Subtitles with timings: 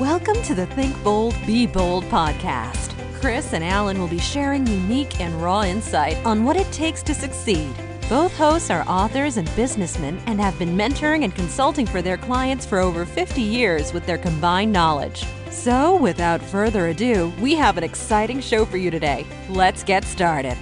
[0.00, 2.92] Welcome to the Think Bold, Be Bold podcast.
[3.20, 7.14] Chris and Alan will be sharing unique and raw insight on what it takes to
[7.14, 7.72] succeed.
[8.08, 12.66] Both hosts are authors and businessmen and have been mentoring and consulting for their clients
[12.66, 15.24] for over 50 years with their combined knowledge.
[15.50, 19.24] So, without further ado, we have an exciting show for you today.
[19.48, 20.58] Let's get started.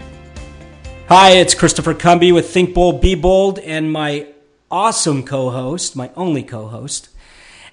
[1.09, 4.27] Hi, it's Christopher Cumby with Think Bold, Be Bold, and my
[4.71, 7.09] awesome co host, my only co host,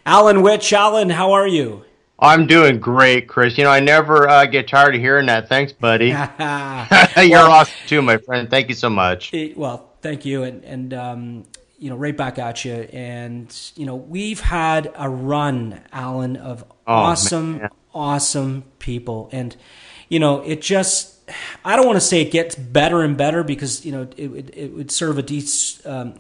[0.10, 0.74] Alan Witch.
[0.74, 1.86] Alan, how are you?
[2.18, 3.60] I'm doing great, Chris.
[3.60, 5.48] You know, I never uh, get tired of hearing that.
[5.48, 6.08] Thanks, buddy.
[6.08, 8.50] You're well, awesome too, my friend.
[8.50, 9.32] Thank you so much.
[9.36, 11.44] It, well, thank you, and and um,
[11.78, 12.74] you know, right back at you.
[12.74, 17.70] And you know, we've had a run, Alan, of oh, awesome, man.
[17.94, 19.56] awesome people, and
[20.10, 21.18] you know, it just.
[21.64, 24.58] I don't want to say it gets better and better because you know it, it,
[24.58, 25.86] it would serve a decent.
[25.86, 26.16] Um,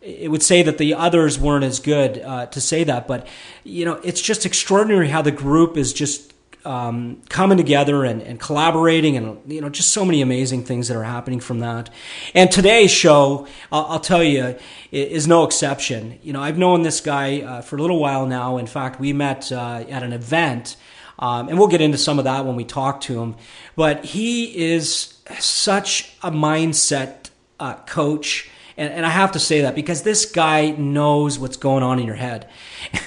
[0.00, 3.26] it would say that the others weren't as good uh, to say that, but
[3.64, 6.32] you know, it's just extraordinary how the group is just
[6.64, 10.96] um, coming together and, and, collaborating, and you know, just so many amazing things that
[10.96, 11.90] are happening from that.
[12.34, 14.56] And today's show, I'll, I'll tell you,
[14.92, 16.18] is no exception.
[16.22, 18.58] You know, I've known this guy uh, for a little while now.
[18.58, 20.76] In fact, we met uh, at an event.
[21.18, 23.36] Um, and we'll get into some of that when we talk to him.
[23.76, 27.28] But he is such a mindset
[27.58, 31.82] uh, coach and, and I have to say that because this guy knows what's going
[31.82, 32.48] on in your head.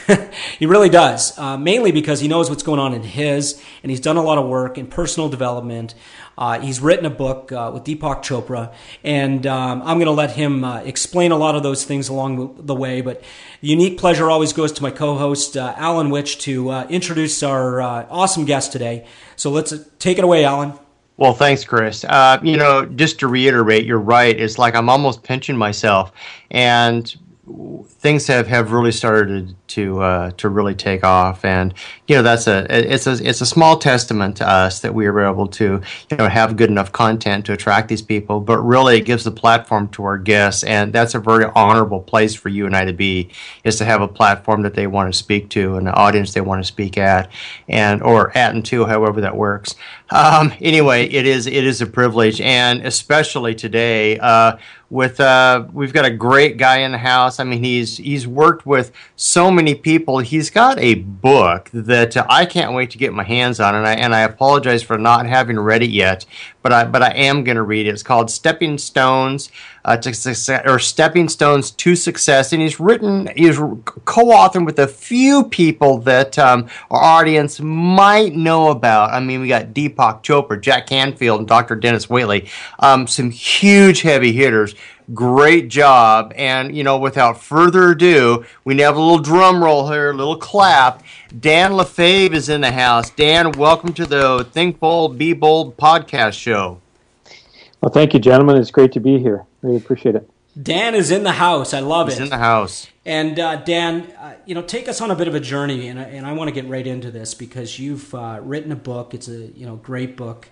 [0.59, 1.37] he really does.
[1.37, 4.37] Uh, mainly because he knows what's going on in his, and he's done a lot
[4.37, 5.95] of work in personal development.
[6.37, 8.73] Uh, he's written a book uh, with Deepak Chopra,
[9.03, 12.65] and um, I'm going to let him uh, explain a lot of those things along
[12.65, 13.01] the way.
[13.01, 13.23] But
[13.61, 18.45] unique pleasure always goes to my co-host uh, Alan Witch to uh, introduce our awesome
[18.45, 19.05] guest today.
[19.35, 20.73] So let's take it away, Alan.
[21.17, 22.03] Well, thanks, Chris.
[22.03, 24.37] Uh, you know, just to reiterate, you're right.
[24.37, 26.11] It's like I'm almost pinching myself.
[26.49, 27.13] And
[27.87, 31.73] things have, have really started to uh, to really take off, and
[32.07, 35.25] you know that's a it's a it's a small testament to us that we were
[35.25, 35.81] able to
[36.11, 39.31] you know have good enough content to attract these people, but really it gives the
[39.31, 42.93] platform to our guests, and that's a very honorable place for you and I to
[42.93, 43.29] be
[43.63, 46.41] is to have a platform that they want to speak to, and an audience they
[46.41, 47.29] want to speak at,
[47.67, 49.75] and or at and to, however that works.
[50.13, 54.19] Um, anyway, it is it is a privilege, and especially today.
[54.19, 54.57] Uh,
[54.91, 57.39] with uh, we've got a great guy in the house.
[57.39, 60.19] I mean, he's he's worked with so many people.
[60.19, 63.93] He's got a book that I can't wait to get my hands on, and I
[63.93, 66.27] and I apologize for not having read it yet,
[66.63, 67.91] but I but I am going to read it.
[67.91, 69.51] It's called Stepping Stones
[69.85, 74.87] uh, to Success or Stepping Stones to Success, and he's written he's co-authored with a
[74.87, 79.11] few people that um, our audience might know about.
[79.11, 81.75] I mean, we got Deepak Chopra, Jack Canfield, and Dr.
[81.75, 82.49] Denis Waitley,
[82.79, 84.73] um, some huge heavy hitters
[85.13, 86.33] great job.
[86.35, 90.37] And, you know, without further ado, we have a little drum roll here, a little
[90.37, 91.03] clap.
[91.39, 93.09] Dan LeFave is in the house.
[93.09, 96.79] Dan, welcome to the Think Bold, Be Bold podcast show.
[97.81, 98.57] Well, thank you, gentlemen.
[98.57, 99.45] It's great to be here.
[99.61, 100.29] Really appreciate it.
[100.61, 101.73] Dan is in the house.
[101.73, 102.23] I love He's it.
[102.23, 102.87] in the house.
[103.05, 105.99] And uh, Dan, uh, you know, take us on a bit of a journey, and,
[105.99, 109.13] and I want to get right into this because you've uh, written a book.
[109.13, 110.49] It's a you know great book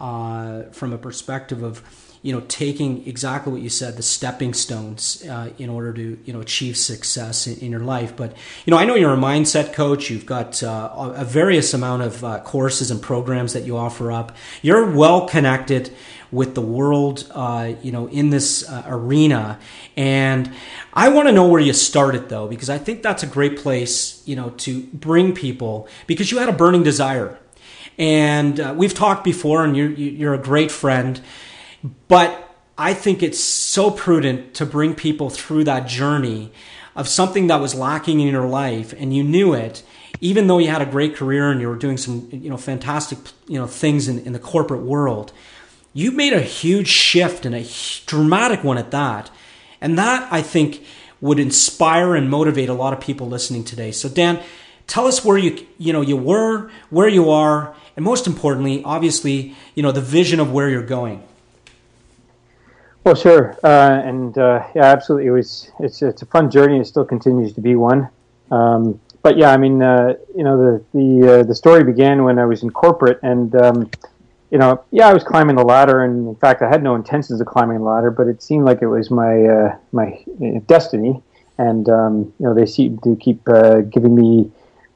[0.00, 1.82] uh, from a perspective of
[2.22, 6.32] you know taking exactly what you said the stepping stones uh, in order to you
[6.32, 8.16] know achieve success in, in, your life.
[8.16, 8.34] But
[8.64, 10.08] you know i know you're a mindset coach.
[10.08, 14.34] You've got uh, a various amount of uh, courses and programs that you offer up.
[14.62, 15.92] You're well connected
[16.30, 19.58] with the world uh, you know in this uh, arena.
[19.96, 20.52] And
[20.94, 24.22] i want to know where you started though because i think that's a great place
[24.26, 27.38] you know to bring people because you had a burning desire.
[27.98, 31.20] And uh, we've talked before and you're, you're a great friend
[32.08, 32.48] but
[32.78, 36.52] I think it's so prudent to bring people through that journey
[36.94, 39.82] of something that was lacking in your life and you knew it
[40.20, 43.18] even though you had a great career and you were doing some you know fantastic
[43.46, 45.32] you know things in, in the corporate world.
[45.94, 47.66] You made a huge shift and a
[48.06, 49.30] dramatic one at that.
[49.80, 50.82] And that i think
[51.20, 53.92] would inspire and motivate a lot of people listening today.
[53.92, 54.42] So dan
[54.86, 59.54] tell us where you you know you were where you are and most importantly obviously
[59.74, 61.22] you know the vision of where you're going
[63.04, 65.26] Well, sure, uh, and uh, yeah, absolutely.
[65.26, 66.78] It was it's it's a fun journey.
[66.78, 68.08] It still continues to be one.
[68.52, 72.38] Um, but yeah, I mean, uh, you know, the the uh, the story began when
[72.38, 73.90] I was in corporate, and um,
[74.52, 77.40] you know, yeah, I was climbing the ladder, and in fact, I had no intentions
[77.40, 80.22] of climbing the ladder, but it seemed like it was my uh, my
[80.66, 81.20] destiny,
[81.58, 84.48] and um, you know, they seem to keep uh, giving me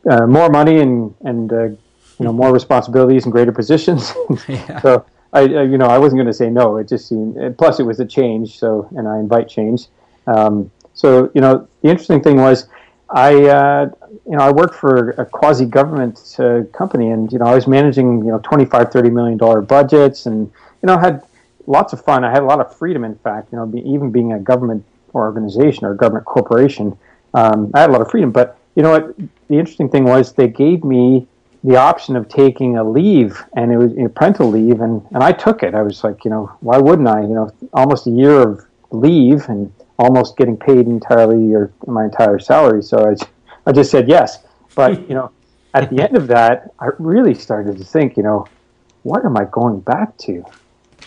[0.05, 4.12] more money and and you know more responsibilities and greater positions.
[4.49, 4.81] yeah.
[4.81, 5.05] So
[5.36, 6.78] I, you know, I wasn't going to say no.
[6.78, 7.58] It just seemed.
[7.58, 8.58] Plus, it was a change.
[8.58, 9.86] So, and I invite change.
[10.26, 12.68] Um, so, you know, the interesting thing was,
[13.10, 13.90] I, uh,
[14.24, 18.24] you know, I worked for a quasi-government uh, company, and you know, I was managing,
[18.24, 20.50] you know, 25, 30 million dollar budgets, and
[20.82, 21.22] you know, had
[21.66, 22.24] lots of fun.
[22.24, 23.04] I had a lot of freedom.
[23.04, 24.84] In fact, you know, be, even being a government
[25.14, 26.98] organization or government corporation,
[27.34, 28.32] um, I had a lot of freedom.
[28.32, 29.16] But you know what?
[29.48, 31.28] The interesting thing was they gave me
[31.66, 35.32] the option of taking a leave, and it was you parental leave, and, and I
[35.32, 35.74] took it.
[35.74, 37.22] I was like, you know, why wouldn't I?
[37.22, 42.38] You know, almost a year of leave and almost getting paid entirely or my entire
[42.38, 42.84] salary.
[42.84, 43.14] So I,
[43.68, 44.44] I just said yes.
[44.76, 45.32] But you know,
[45.74, 48.46] at the end of that, I really started to think, you know,
[49.02, 50.44] what am I going back to?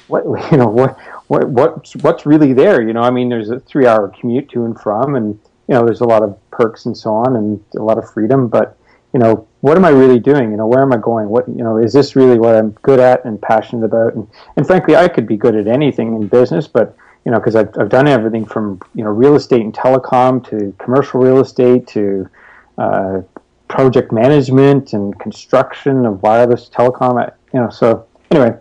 [0.07, 2.81] What you know, what what what's what's really there?
[2.81, 5.39] You know, I mean, there's a three-hour commute to and from, and
[5.69, 8.49] you know, there's a lot of perks and so on, and a lot of freedom,
[8.49, 8.77] but
[9.13, 10.51] you know, what am I really doing?
[10.51, 11.29] You know, where am I going?
[11.29, 14.13] What, you know, is this really what I'm good at and passionate about?
[14.13, 16.95] And, and frankly, I could be good at anything in business, but,
[17.25, 20.73] you know, because I've, I've done everything from, you know, real estate and telecom to
[20.77, 22.29] commercial real estate to
[22.77, 23.21] uh,
[23.67, 28.55] project management and construction of wireless telecom, you know, so anyway,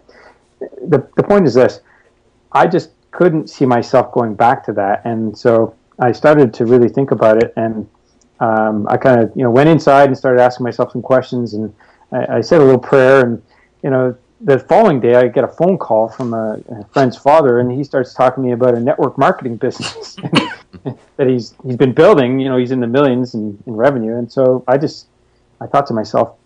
[0.60, 1.80] the, the point is this,
[2.52, 5.02] I just couldn't see myself going back to that.
[5.04, 7.88] And so I started to really think about it and
[8.40, 11.75] um, I kind of you know went inside and started asking myself some questions, and
[12.12, 13.43] I, I, said a little prayer, and
[13.82, 17.58] you know the following day I get a phone call from a, a friend's father,
[17.58, 20.14] and he starts talking to me about a network marketing business
[21.17, 22.38] that he's he's been building.
[22.38, 25.08] You know, he's in the millions in, in revenue, and so I just
[25.61, 26.37] I thought to myself,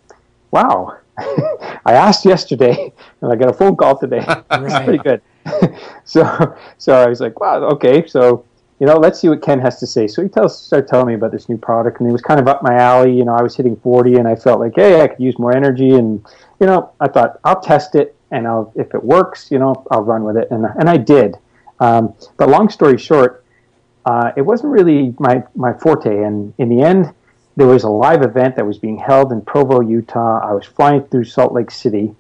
[0.51, 0.99] wow.
[1.19, 4.25] I asked yesterday, and I got a phone call today.
[4.51, 5.21] That's pretty good.
[6.05, 8.07] so, so I was like, wow, okay.
[8.07, 8.47] So
[8.79, 10.09] you know, let's see what Ken has to say.
[10.09, 12.49] So he tells, started telling me about this new product, and it was kind of
[12.49, 13.17] up my alley.
[13.17, 15.55] You know, I was hitting 40, and I felt like, hey, I could use more
[15.55, 15.91] energy.
[15.91, 16.25] And,
[16.61, 20.03] you know, I thought, I'll test it, and I'll, if it works, you know, I'll
[20.03, 20.49] run with it.
[20.51, 21.37] And, and I did.
[21.81, 23.45] Um, but long story short,
[24.05, 26.25] uh, it wasn't really my, my forte.
[26.25, 27.13] And in the end,
[27.57, 30.41] there was a live event that was being held in Provo, Utah.
[30.43, 32.15] I was flying through Salt Lake City.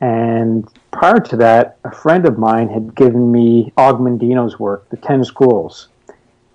[0.00, 4.96] And prior to that, a friend of mine had given me Og Mandino's work, The
[4.98, 5.88] Ten Scrolls.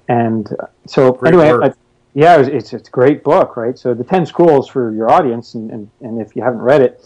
[0.10, 0.50] And
[0.88, 1.74] so, great anyway, I,
[2.16, 3.78] yeah, it was, it's it's a great book, right?
[3.78, 7.06] So the ten scrolls for your audience, and, and, and if you haven't read it,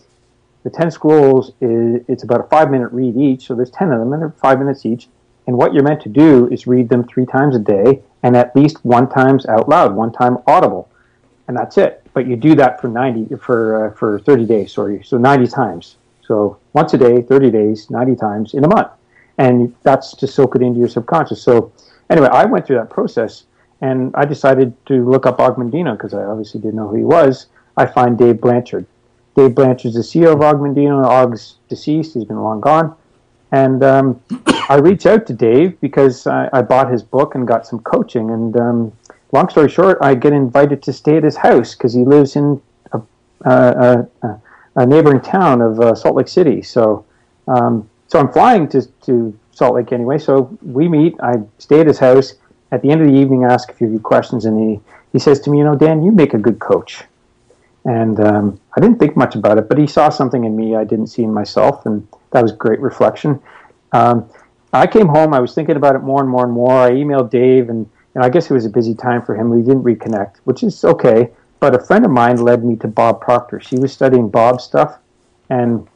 [0.63, 3.45] the ten scrolls is it's about a five minute read each.
[3.47, 5.09] So there's ten of them, and they're five minutes each.
[5.45, 8.55] And what you're meant to do is read them three times a day, and at
[8.55, 10.89] least one times out loud, one time audible,
[11.50, 12.01] and that's it.
[12.13, 15.97] But you do that for ninety for uh, for thirty days, sorry, so ninety times.
[16.21, 18.91] So once a day, thirty days, ninety times in a month,
[19.38, 21.44] and that's to soak it into your subconscious.
[21.44, 21.73] So
[22.09, 23.45] anyway, I went through that process
[23.81, 27.03] and I decided to look up Og Mandino because I obviously didn't know who he
[27.03, 27.47] was.
[27.75, 28.85] I find Dave Blanchard.
[29.35, 31.03] Dave Blanchard's the CEO of Og Mandino.
[31.05, 32.95] Og's deceased; he's been long gone.
[33.51, 34.21] And um,
[34.69, 38.31] I reached out to Dave because I, I, bought his book and got some coaching.
[38.31, 38.91] And um,
[39.31, 42.62] long story short, I get invited to stay at his house because he lives in
[42.93, 43.01] a,
[43.45, 44.41] a, a,
[44.75, 46.62] a neighboring town of uh, Salt Lake City.
[46.62, 47.05] So,
[47.48, 50.17] um, so I'm flying to, to Salt Lake anyway.
[50.17, 51.15] So we meet.
[51.22, 52.33] I stay at his house.
[52.72, 54.79] At the end of the evening, I ask a few questions, and he,
[55.12, 57.03] he says to me, You know, Dan, you make a good coach.
[57.86, 60.83] And um, I didn't think much about it, but he saw something in me I
[60.83, 63.41] didn't see in myself, and that was great reflection.
[63.91, 64.27] Um,
[64.72, 65.33] I came home.
[65.33, 66.72] I was thinking about it more and more and more.
[66.72, 69.50] I emailed Dave, and, and I guess it was a busy time for him.
[69.50, 71.29] We didn't reconnect, which is okay.
[71.60, 73.60] But a friend of mine led me to Bob Proctor.
[73.60, 74.98] She was studying Bob's stuff,
[75.50, 75.88] and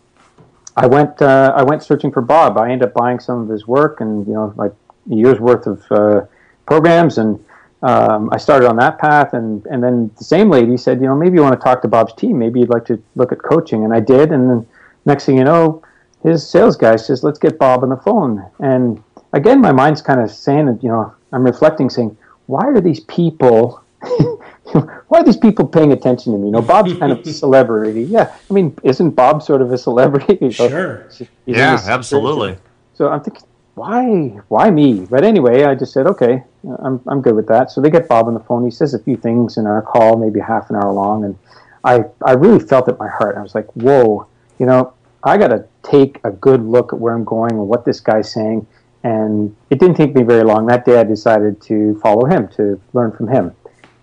[0.78, 2.58] I went uh, I went searching for Bob.
[2.58, 4.74] I ended up buying some of his work and you know like
[5.12, 6.22] a year's worth of uh,
[6.68, 7.18] programs.
[7.18, 7.44] And
[7.82, 9.34] um, I started on that path.
[9.34, 11.88] And and then the same lady said you know maybe you want to talk to
[11.88, 12.38] Bob's team.
[12.38, 13.86] Maybe you'd like to look at coaching.
[13.86, 14.32] And I did.
[14.32, 14.68] And then
[15.06, 15.82] next thing you know
[16.22, 18.46] his sales guy says let's get Bob on the phone.
[18.60, 19.04] And
[19.34, 22.16] again my mind's kind of saying you know I'm reflecting saying
[22.46, 23.84] why are these people
[24.74, 26.48] why are these people paying attention to me?
[26.48, 28.04] You know, Bob's kind of a celebrity.
[28.04, 30.50] Yeah, I mean, isn't Bob sort of a celebrity?
[30.52, 31.10] sure.
[31.46, 32.58] yeah, absolutely.
[32.94, 33.44] So I'm thinking,
[33.76, 35.06] why, why me?
[35.10, 36.44] But anyway, I just said, okay,
[36.80, 37.70] I'm, I'm good with that.
[37.70, 38.66] So they get Bob on the phone.
[38.66, 41.38] He says a few things in our call, maybe half an hour long, and
[41.84, 43.38] I, I really felt it in my heart.
[43.38, 44.28] I was like, whoa,
[44.60, 44.94] you know,
[45.24, 48.32] I got to take a good look at where I'm going and what this guy's
[48.32, 48.68] saying.
[49.04, 50.66] And it didn't take me very long.
[50.66, 53.56] That day, I decided to follow him, to learn from him.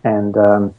[0.05, 0.75] And um,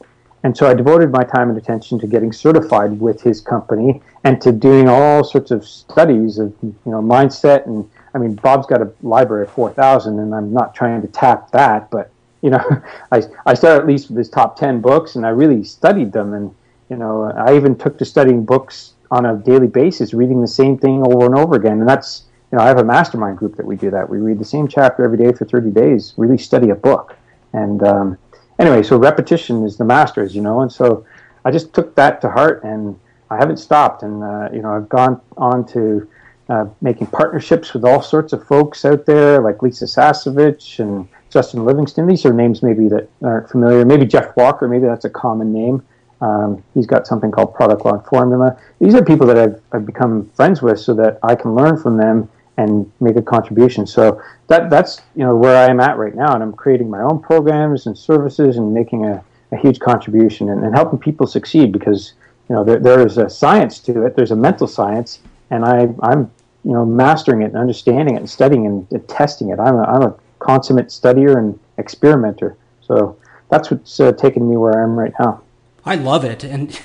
[0.46, 4.40] and so I devoted my time and attention to getting certified with his company and
[4.42, 7.66] to doing all sorts of studies of you know mindset.
[7.66, 11.08] And I mean Bob's got a library of four thousand and I'm not trying to
[11.08, 12.64] tap that, but you know
[13.12, 16.32] I I started at least with his top ten books and I really studied them.
[16.32, 16.54] And
[16.90, 20.78] you know I even took to studying books on a daily basis, reading the same
[20.78, 23.66] thing over and over again, and that's you know I have a mastermind group that
[23.66, 24.08] we do that.
[24.08, 27.16] We read the same chapter every day for thirty days, really study a book,
[27.52, 28.18] and um,
[28.58, 31.04] anyway, so repetition is the master, as you know, and so
[31.44, 32.98] I just took that to heart, and
[33.30, 34.02] I haven't stopped.
[34.02, 36.08] And uh, you know, I've gone on to
[36.48, 41.64] uh, making partnerships with all sorts of folks out there, like Lisa Sasevich and Justin
[41.64, 42.06] Livingston.
[42.06, 43.84] These are names maybe that aren't familiar.
[43.84, 45.84] Maybe Jeff Walker, maybe that's a common name.
[46.20, 48.58] Um, he's got something called Product Launch Formula.
[48.80, 51.96] These are people that I've, I've become friends with so that I can learn from
[51.96, 53.86] them and make a contribution.
[53.86, 57.00] So that that's you know where I am at right now, and I'm creating my
[57.00, 59.22] own programs and services and making a,
[59.52, 62.14] a huge contribution and, and, helping people succeed because
[62.48, 64.16] you know there, there is a science to it.
[64.16, 65.20] There's a mental science,
[65.50, 66.30] and I I'm
[66.64, 69.60] you know mastering it and understanding it and studying and, and testing it.
[69.60, 72.56] I'm a, I'm a consummate studier and experimenter.
[72.80, 73.18] So
[73.50, 75.42] that's what's uh, taken me where I am right now.
[75.86, 76.78] I love it, and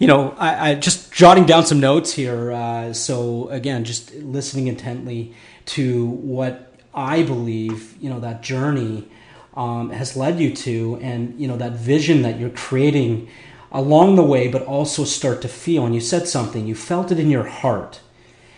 [0.00, 2.50] you know, I, I just jotting down some notes here.
[2.50, 5.34] Uh, so again, just listening intently
[5.66, 9.08] to what I believe, you know, that journey
[9.54, 13.28] um, has led you to, and you know, that vision that you're creating
[13.70, 15.86] along the way, but also start to feel.
[15.86, 16.66] And you said something.
[16.66, 18.00] You felt it in your heart,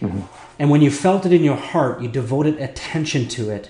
[0.00, 0.22] mm-hmm.
[0.58, 3.68] and when you felt it in your heart, you devoted attention to it.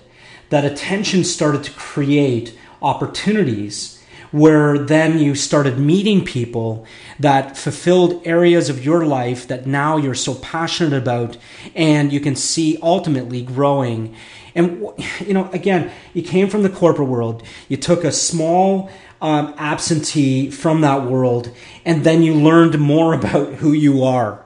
[0.51, 4.02] That attention started to create opportunities
[4.33, 6.87] where then you started meeting people
[7.21, 11.37] that fulfilled areas of your life that now you're so passionate about
[11.75, 14.15] and you can see ultimately growing.
[14.55, 14.87] And,
[15.21, 20.51] you know, again, you came from the corporate world, you took a small um, absentee
[20.51, 24.45] from that world, and then you learned more about who you are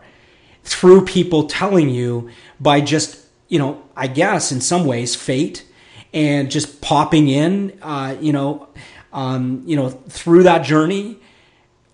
[0.65, 2.29] through people telling you
[2.61, 5.65] by just, you know, I guess in some ways, fate
[6.13, 8.69] and just popping in, uh, you know,
[9.17, 11.17] um, you know, through that journey,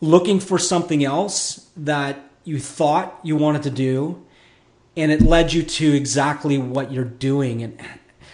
[0.00, 4.22] looking for something else that you thought you wanted to do,
[4.96, 7.62] and it led you to exactly what you're doing.
[7.62, 7.80] And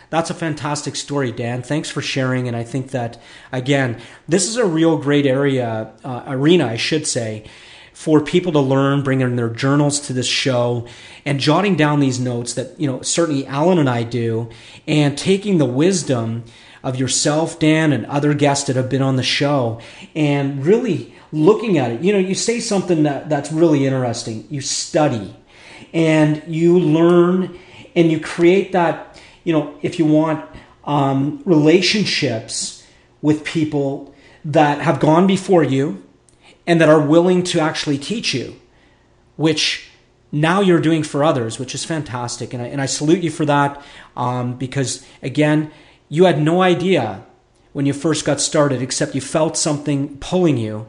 [0.08, 1.62] that's a fantastic story, Dan.
[1.62, 2.48] Thanks for sharing.
[2.48, 3.20] And I think that
[3.52, 7.44] again, this is a real great area, uh, arena, I should say,
[7.92, 10.86] for people to learn, bringing their journals to this show,
[11.26, 14.48] and jotting down these notes that you know certainly Alan and I do,
[14.86, 16.44] and taking the wisdom
[16.88, 19.78] of yourself, Dan, and other guests that have been on the show,
[20.14, 22.00] and really looking at it.
[22.00, 24.46] You know, you say something that, that's really interesting.
[24.48, 25.36] You study
[25.92, 27.58] and you learn
[27.94, 30.44] and you create that, you know, if you want,
[30.84, 32.86] um, relationships
[33.20, 34.14] with people
[34.44, 36.02] that have gone before you
[36.66, 38.56] and that are willing to actually teach you,
[39.36, 39.90] which
[40.32, 42.54] now you're doing for others, which is fantastic.
[42.54, 43.82] And I, and I salute you for that
[44.16, 45.70] um, because, again,
[46.08, 47.24] you had no idea
[47.72, 50.86] when you first got started, except you felt something pulling you,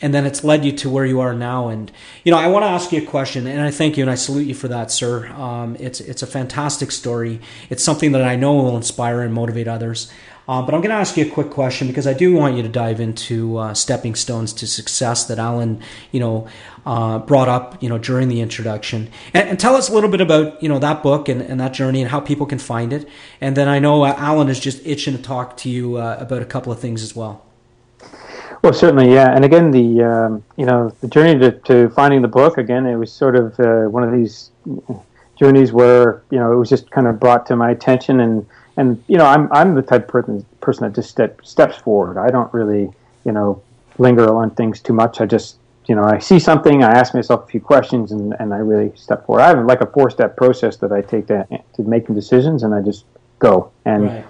[0.00, 1.68] and then it's led you to where you are now.
[1.68, 1.90] And
[2.24, 4.14] you know, I want to ask you a question, and I thank you and I
[4.14, 5.28] salute you for that, sir.
[5.28, 7.40] Um, it's it's a fantastic story.
[7.70, 10.10] It's something that I know will inspire and motivate others.
[10.48, 12.62] Uh, but I'm going to ask you a quick question because I do want you
[12.62, 15.80] to dive into uh, stepping stones to success that Alan,
[16.10, 16.48] you know,
[16.84, 20.20] uh, brought up, you know, during the introduction, and, and, tell us a little bit
[20.20, 23.08] about, you know, that book and, and, that journey and how people can find it.
[23.40, 26.42] And then I know uh, Alan is just itching to talk to you uh, about
[26.42, 27.44] a couple of things as well.
[28.62, 29.34] Well, certainly, yeah.
[29.34, 32.96] And again, the um, you know the journey to, to, finding the book again, it
[32.96, 34.50] was sort of uh, one of these
[35.36, 39.02] journeys where you know it was just kind of brought to my attention and and
[39.06, 42.18] you know, I'm I'm the type of person person that just step, steps forward.
[42.18, 42.90] I don't really,
[43.24, 43.62] you know,
[43.98, 45.20] linger on things too much.
[45.20, 48.54] I just, you know, I see something, I ask myself a few questions, and, and
[48.54, 49.42] I really step forward.
[49.42, 52.74] I have like a four step process that I take to to making decisions, and
[52.74, 53.04] I just
[53.38, 53.70] go.
[53.84, 54.24] And right.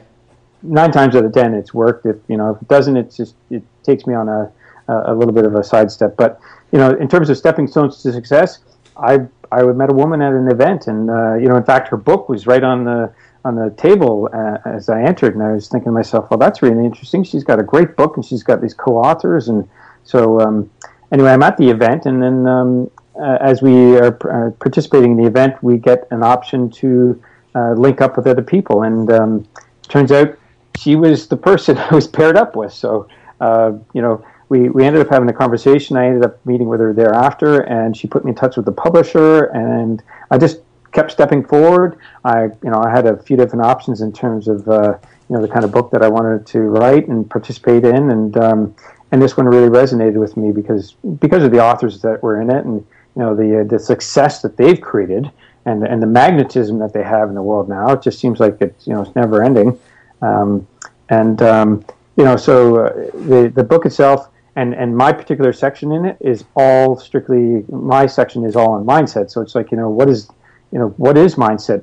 [0.63, 2.07] nine times out of ten, it's worked.
[2.07, 4.53] If you know, if it doesn't, it's just it takes me on a
[4.89, 6.17] a little bit of a sidestep.
[6.17, 6.41] But
[6.73, 8.59] you know, in terms of stepping stones to success,
[8.97, 9.21] I
[9.53, 12.29] I met a woman at an event, and uh, you know, in fact, her book
[12.29, 13.13] was right on the
[13.45, 16.63] on the table uh, as I entered, and I was thinking to myself, "Well, that's
[16.63, 17.25] really interesting.
[17.25, 19.69] She's got a great book, and she's got these co-authors." And
[20.05, 20.71] so, um,
[21.11, 25.17] anyway, I'm at the event, and then um, uh, as we are uh, participating in
[25.17, 27.23] the event, we get an option to
[27.55, 29.49] uh, link up with other people, and um,
[29.89, 30.39] turns out
[30.77, 32.73] she was the person I was paired up with.
[32.73, 33.09] So,
[33.41, 34.25] uh, you know.
[34.49, 35.97] We, we ended up having a conversation.
[35.97, 38.73] I ended up meeting with her thereafter, and she put me in touch with the
[38.73, 39.45] publisher.
[39.45, 40.61] And I just
[40.93, 41.99] kept stepping forward.
[42.25, 45.43] I, you know, I had a few different options in terms of, uh, you know,
[45.43, 48.75] the kind of book that I wanted to write and participate in, and um,
[49.11, 52.51] and this one really resonated with me because because of the authors that were in
[52.51, 52.85] it, and
[53.17, 55.31] you know, the uh, the success that they've created,
[55.65, 57.93] and and the magnetism that they have in the world now.
[57.93, 59.79] It just seems like it's you know it's never ending,
[60.21, 60.67] um,
[61.09, 61.85] and um,
[62.17, 66.17] you know, so uh, the the book itself and and my particular section in it
[66.21, 69.31] is all strictly my section is all on mindset.
[69.31, 70.29] So it's like you know what is
[70.73, 71.83] you know what is mindset?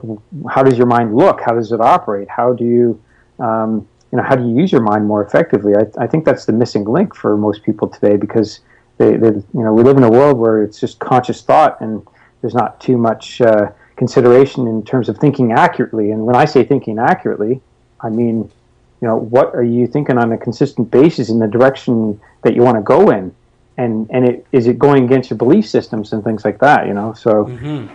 [0.49, 1.41] How does your mind look?
[1.41, 2.27] How does it operate?
[2.27, 3.01] How do you
[3.39, 5.73] um, you know how do you use your mind more effectively?
[5.75, 8.61] I, I think that's the missing link for most people today because
[8.97, 12.05] they, they you know we live in a world where it's just conscious thought and
[12.41, 16.11] there's not too much uh, consideration in terms of thinking accurately.
[16.11, 17.61] And when I say thinking accurately,
[18.01, 18.51] I mean
[19.01, 22.63] you know what are you thinking on a consistent basis in the direction that you
[22.63, 23.33] want to go in
[23.77, 26.93] and and it is it going against your belief systems and things like that you
[26.93, 27.87] know so mm-hmm.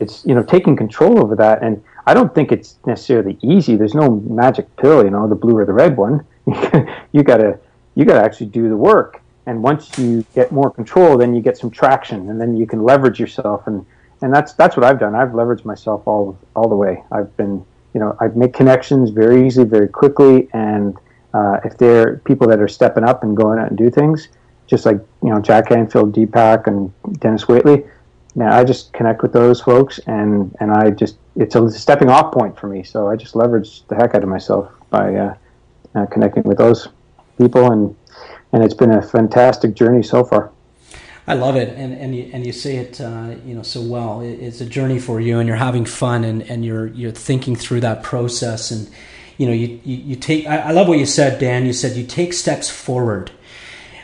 [0.00, 1.62] It's you know taking control over that.
[1.62, 3.76] And i don't think it's necessarily easy.
[3.76, 6.24] There's no magic pill you know the blue or the red one.
[7.12, 7.58] You gotta
[7.94, 9.22] you gotta actually do the work.
[9.46, 12.82] And once you get more control then you get some traction and then you can
[12.82, 13.66] leverage yourself.
[13.66, 13.86] And
[14.22, 15.14] and that's that's what i've done.
[15.14, 17.02] I've leveraged myself all all the way.
[17.10, 17.64] I've been
[17.96, 20.94] you know, I make connections very easily, very quickly, and
[21.32, 24.28] uh, if they're people that are stepping up and going out and do things,
[24.66, 27.88] just like you know Jack Canfield, Deepak, and Denis Waitley,
[28.36, 32.32] now I just connect with those folks, and and I just it's a stepping off
[32.32, 32.82] point for me.
[32.82, 35.34] So I just leverage the heck out of myself by uh,
[35.94, 36.88] uh, connecting with those
[37.38, 37.96] people, and
[38.52, 40.52] and it's been a fantastic journey so far.
[41.26, 44.20] I love it, and and you, and you say it, uh, you know, so well.
[44.20, 47.80] It's a journey for you, and you're having fun, and, and you're you're thinking through
[47.80, 48.88] that process, and
[49.38, 50.46] you know, you you, you take.
[50.46, 51.66] I, I, love what you said, Dan.
[51.66, 53.32] You said you take steps forward.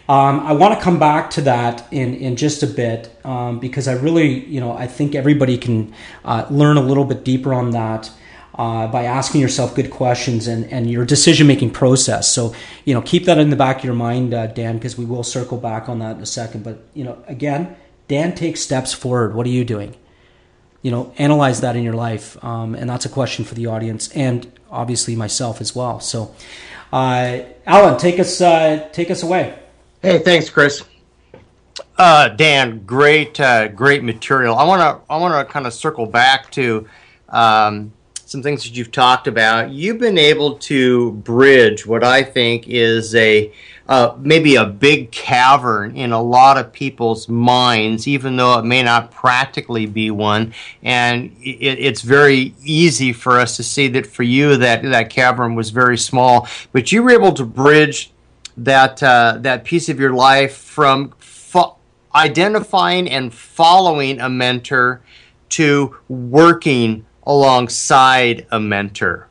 [0.09, 3.87] Um, I want to come back to that in in just a bit um, because
[3.87, 5.95] I really, you know, I think everybody can
[6.25, 8.11] uh, learn a little bit deeper on that
[8.55, 12.31] uh, by asking yourself good questions and, and your decision making process.
[12.31, 12.55] So,
[12.85, 15.23] you know, keep that in the back of your mind, uh, Dan, because we will
[15.23, 16.65] circle back on that in a second.
[16.65, 17.77] But, you know, again,
[18.09, 19.35] Dan takes steps forward.
[19.35, 19.97] What are you doing?
[20.83, 22.43] You know, analyze that in your life.
[22.45, 26.01] Um, and that's a question for the audience and obviously myself as well.
[26.01, 26.35] So,
[26.93, 29.59] uh, Alan, take us, uh, take us away.
[30.03, 30.83] Hey, thanks, Chris.
[31.97, 34.57] Uh, Dan, great, uh, great material.
[34.57, 36.89] I want to, I want to kind of circle back to,
[37.29, 37.93] um,
[38.27, 43.15] some things that you've talked about, you've been able to bridge what I think is
[43.15, 43.53] a
[43.89, 48.83] uh, maybe a big cavern in a lot of people's minds, even though it may
[48.83, 50.53] not practically be one.
[50.83, 55.55] And it, it's very easy for us to see that for you that that cavern
[55.55, 58.13] was very small, but you were able to bridge
[58.57, 61.77] that uh, that piece of your life from fo-
[62.15, 65.03] identifying and following a mentor
[65.51, 69.29] to working alongside a mentor.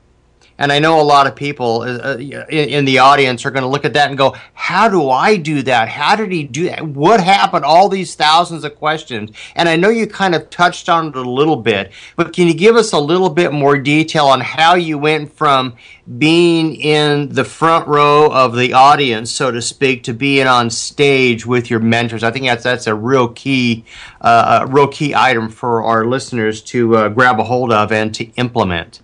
[0.61, 3.63] And I know a lot of people uh, uh in, in, the audience are going
[3.63, 5.89] to look at that and go, How do I do that?
[5.89, 6.85] How did he do that?
[6.85, 7.65] What happened?
[7.65, 9.31] All these thousands of questions.
[9.55, 12.53] And I know you kind of touched on it a little bit, but can you
[12.53, 15.73] give us a little bit more detail on how you went from
[16.19, 21.43] being in the front row of the audience, so to speak, to being on stage
[21.43, 22.23] with your mentors?
[22.23, 23.83] I think that's, that's a real key,
[24.21, 28.13] uh, a real key item for our listeners to uh, grab a hold of and
[28.13, 29.01] to implement.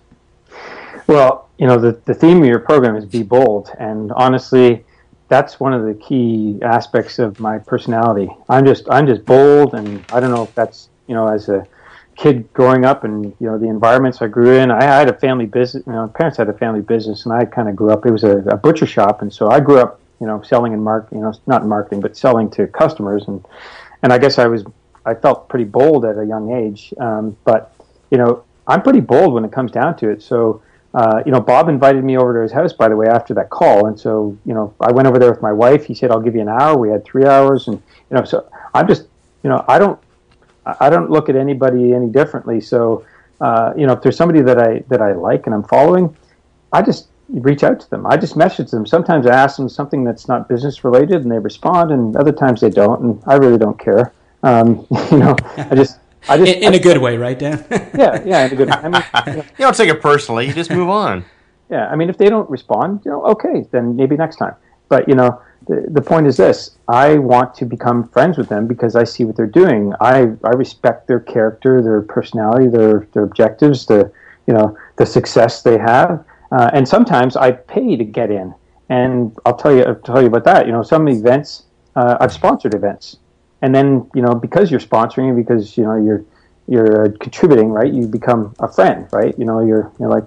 [1.08, 3.70] Well, you know, the, the theme of your program is be bold.
[3.78, 4.84] And honestly,
[5.28, 8.28] that's one of the key aspects of my personality.
[8.48, 9.74] I'm just, I'm just bold.
[9.74, 11.66] And I don't know if that's, you know, as a
[12.14, 15.46] kid growing up and, you know, the environments I grew in, I had a family
[15.46, 18.04] business, you know, my parents had a family business and I kind of grew up,
[18.04, 19.22] it was a, a butcher shop.
[19.22, 22.16] And so I grew up, you know, selling and marketing, you know, not marketing, but
[22.16, 23.24] selling to customers.
[23.28, 23.42] And,
[24.02, 24.64] and I guess I was,
[25.06, 26.92] I felt pretty bold at a young age.
[26.98, 27.74] Um, but,
[28.10, 30.20] you know, I'm pretty bold when it comes down to it.
[30.20, 30.60] So,
[30.94, 33.50] uh, you know, Bob invited me over to his house, by the way, after that
[33.50, 33.86] call.
[33.86, 35.84] And so, you know, I went over there with my wife.
[35.84, 36.78] He said, I'll give you an hour.
[36.78, 37.68] We had three hours.
[37.68, 37.76] And,
[38.10, 39.06] you know, so I'm just,
[39.42, 39.98] you know, I don't,
[40.80, 42.60] I don't look at anybody any differently.
[42.60, 43.04] So,
[43.40, 46.14] uh, you know, if there's somebody that I, that I like and I'm following,
[46.72, 48.06] I just reach out to them.
[48.06, 48.86] I just message them.
[48.86, 52.60] Sometimes I ask them something that's not business related and they respond and other times
[52.62, 53.00] they don't.
[53.02, 54.12] And I really don't care.
[54.42, 57.64] Um, you know, I just, I just, in, in I, a good way, right, Dan?
[57.70, 58.74] yeah, yeah, in a good way.
[58.74, 60.46] I mean, you, know, you don't take it personally.
[60.46, 61.24] You just move on.
[61.70, 64.54] Yeah, I mean, if they don't respond, you know, okay, then maybe next time.
[64.88, 68.66] But you know, the, the point is this: I want to become friends with them
[68.66, 69.92] because I see what they're doing.
[70.00, 74.10] I I respect their character, their personality, their their objectives, the
[74.46, 76.24] you know the success they have.
[76.50, 78.54] Uh, and sometimes I pay to get in,
[78.88, 80.66] and I'll tell you I'll tell you about that.
[80.66, 81.64] You know, some events
[81.96, 83.18] uh, I've sponsored events
[83.62, 86.24] and then you know because you're sponsoring because you know you're
[86.68, 87.92] you're contributing, right?
[87.92, 89.36] You become a friend, right?
[89.38, 90.24] You know, you're you're like,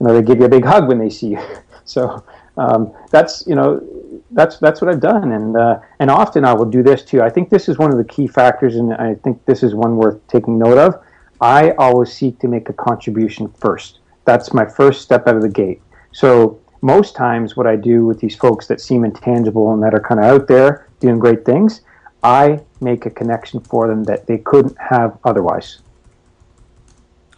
[0.00, 1.42] you know, they give you a big hug when they see you.
[1.84, 2.24] So
[2.56, 3.82] um, that's you know
[4.30, 7.20] that's that's what I've done, and uh, and often I will do this too.
[7.20, 9.96] I think this is one of the key factors, and I think this is one
[9.96, 11.02] worth taking note of.
[11.40, 13.98] I always seek to make a contribution first.
[14.24, 15.82] That's my first step out of the gate.
[16.12, 20.00] So most times, what I do with these folks that seem intangible and that are
[20.00, 21.80] kind of out there doing great things,
[22.22, 25.78] I make a connection for them that they couldn't have otherwise.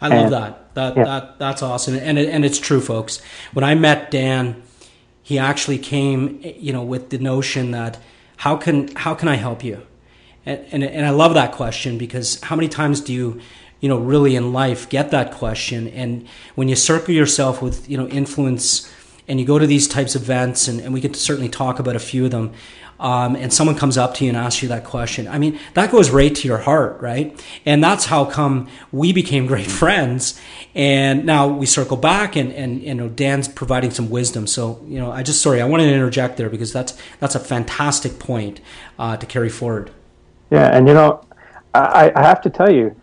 [0.01, 0.75] I love and, that.
[0.75, 1.05] That, yeah.
[1.05, 3.23] that that's awesome, and it, and it's true, folks.
[3.53, 4.63] When I met Dan,
[5.23, 7.99] he actually came, you know, with the notion that
[8.39, 9.87] how can how can I help you,
[10.45, 13.41] and and, and I love that question because how many times do you
[13.81, 17.99] you know really in life get that question and when you circle yourself with you
[17.99, 18.91] know influence
[19.29, 21.95] and you go to these types of events and, and we could certainly talk about
[21.95, 22.51] a few of them
[23.01, 25.91] um, and someone comes up to you and asks you that question, I mean, that
[25.91, 27.41] goes right to your heart, right?
[27.67, 30.41] And that's how come we became great friends.
[30.75, 34.47] And now we circle back and, and you know, Dan's providing some wisdom.
[34.47, 37.41] So, you know, I just, sorry, I wanted to interject there because that's, that's a
[37.41, 38.61] fantastic point
[38.99, 39.91] uh, to carry forward.
[40.51, 40.77] Yeah.
[40.77, 41.25] And, you know,
[41.75, 42.95] I, I have to tell you,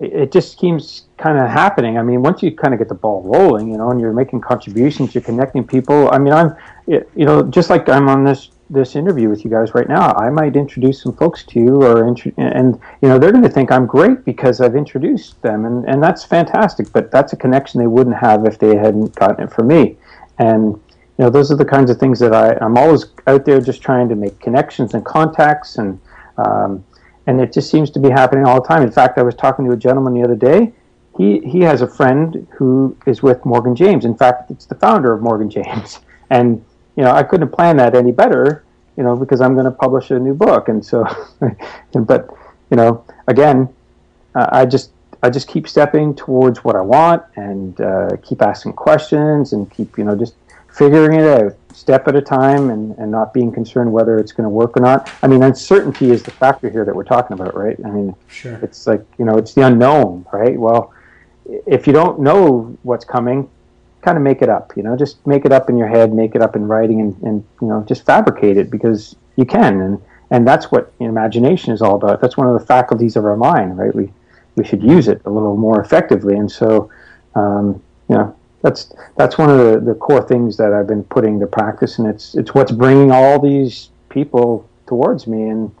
[0.00, 1.98] it just keeps kind of happening.
[1.98, 4.40] I mean, once you kind of get the ball rolling, you know, and you're making
[4.40, 6.08] contributions, you're connecting people.
[6.12, 6.54] I mean, I'm,
[6.86, 10.28] you know, just like I'm on this this interview with you guys right now, I
[10.28, 13.86] might introduce some folks to you, or and you know they're going to think I'm
[13.86, 16.92] great because I've introduced them, and and that's fantastic.
[16.92, 19.96] But that's a connection they wouldn't have if they hadn't gotten it from me,
[20.38, 23.60] and you know those are the kinds of things that I I'm always out there
[23.60, 25.98] just trying to make connections and contacts, and
[26.36, 26.84] um,
[27.26, 28.82] and it just seems to be happening all the time.
[28.82, 30.72] In fact, I was talking to a gentleman the other day.
[31.16, 34.04] He he has a friend who is with Morgan James.
[34.04, 36.00] In fact, it's the founder of Morgan James,
[36.30, 36.62] and
[36.98, 38.64] you know, I couldn't have planned that any better,
[38.96, 40.68] you know, because I'm going to publish a new book.
[40.68, 41.06] And so,
[41.94, 42.28] but,
[42.70, 43.68] you know, again,
[44.34, 44.90] uh, I just,
[45.22, 49.96] I just keep stepping towards what I want and uh, keep asking questions and keep,
[49.96, 50.34] you know, just
[50.76, 54.42] figuring it out step at a time and, and not being concerned whether it's going
[54.44, 55.08] to work or not.
[55.22, 57.78] I mean, uncertainty is the factor here that we're talking about, right?
[57.84, 58.58] I mean, sure.
[58.60, 60.58] it's like, you know, it's the unknown, right?
[60.58, 60.92] Well,
[61.46, 63.48] if you don't know what's coming,
[64.02, 64.72] kind of make it up.
[64.76, 67.16] You know, just make it up in your head, make it up in writing, and,
[67.22, 69.80] and you know, just fabricate it because you can.
[69.80, 72.20] And and that's what imagination is all about.
[72.20, 73.94] That's one of the faculties of our mind, right?
[73.94, 74.12] We
[74.56, 76.34] we should use it a little more effectively.
[76.34, 76.90] And so,
[77.34, 81.40] um, you know, that's that's one of the, the core things that I've been putting
[81.40, 85.74] to practice, and it's it's what's bringing all these people towards me, and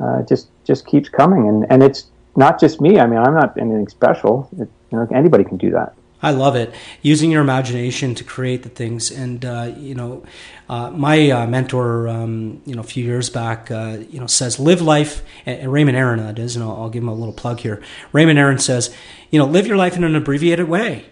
[0.00, 1.48] uh, just just keeps coming.
[1.48, 2.06] And and it's
[2.36, 2.98] not just me.
[2.98, 4.48] I mean, I'm not anything special.
[4.58, 5.94] It, you know, anybody can do that.
[6.22, 6.72] I love it.
[7.02, 9.10] Using your imagination to create the things.
[9.10, 10.24] And, uh, you know,
[10.68, 14.60] uh, my uh, mentor, um, you know, a few years back, uh, you know, says,
[14.60, 17.60] live life, and Raymond Aaron, that is, and I'll, I'll, give him a little plug
[17.60, 17.82] here.
[18.12, 18.94] Raymond Aaron says,
[19.30, 21.06] you know, live your life in an abbreviated way.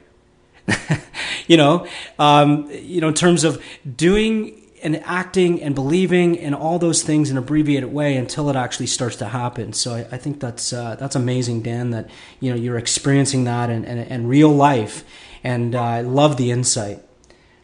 [1.49, 1.87] you know,
[2.19, 3.63] um, you know, in terms of
[3.97, 8.57] doing and acting and believing and all those things in an abbreviated way until it
[8.57, 9.73] actually starts to happen.
[9.73, 11.91] So I, I think that's uh, that's amazing, Dan.
[11.91, 15.05] That you know you're experiencing that and and, and real life,
[15.45, 17.03] and uh, I love the insight.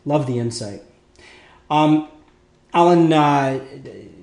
[0.05, 0.83] Love the insight.
[1.69, 2.09] Um,
[2.73, 3.61] Alan, uh,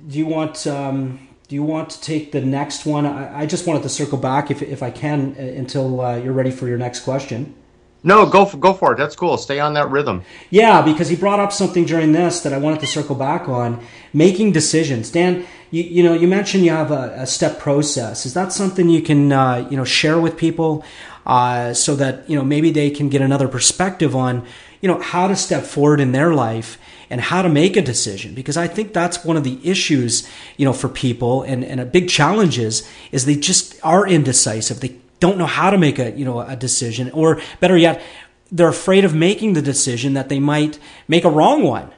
[0.07, 3.05] do you want um, do you want to take the next one?
[3.05, 6.33] I, I, just wanted to circle back if if I can uh, until uh, you're
[6.33, 7.55] ready for your next question.
[8.03, 8.97] No, go for, go for it.
[8.97, 9.37] That's cool.
[9.37, 10.23] Stay on that rhythm.
[10.49, 13.81] Yeah, because he brought up something during this that I wanted to circle back on.
[14.11, 15.09] Making decisions.
[15.09, 18.25] Dan, you, you know, you mentioned you have a, a step process.
[18.25, 20.83] Is that something you can, uh, you know, share with people
[21.25, 24.45] uh, so that, you know, maybe they can get another perspective on,
[24.81, 26.77] you know, how to step forward in their life
[27.09, 30.65] and how to make a decision because i think that's one of the issues you
[30.65, 34.95] know for people and, and a big challenge is is they just are indecisive they
[35.23, 38.01] don't know how to make a you know a decision, or better yet,
[38.51, 41.89] they're afraid of making the decision that they might make a wrong one.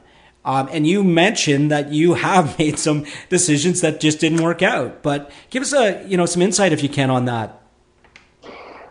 [0.44, 5.02] Um, and you mentioned that you have made some decisions that just didn't work out.
[5.02, 7.60] But give us a you know some insight if you can on that.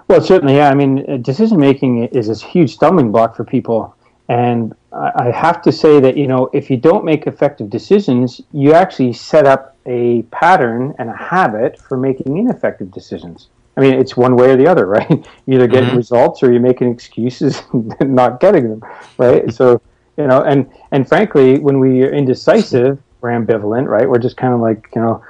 [0.10, 0.70] Well, certainly, yeah.
[0.70, 3.96] I mean, uh, decision making is this huge stumbling block for people,
[4.28, 8.74] and I have to say that you know if you don't make effective decisions, you
[8.74, 13.48] actually set up a pattern and a habit for making ineffective decisions.
[13.78, 15.10] I mean, it's one way or the other, right?
[15.10, 15.98] You either getting mm-hmm.
[15.98, 18.84] results or you're making excuses and not getting them,
[19.18, 19.54] right?
[19.54, 19.82] so,
[20.18, 24.10] you know, and and frankly, when we are indecisive, we're ambivalent, right?
[24.10, 25.24] We're just kind of like, you know,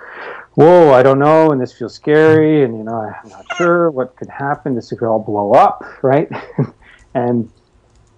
[0.55, 4.15] whoa, I don't know, and this feels scary, and you know, I'm not sure what
[4.15, 4.75] could happen.
[4.75, 6.29] This could all blow up, right?
[7.13, 7.49] and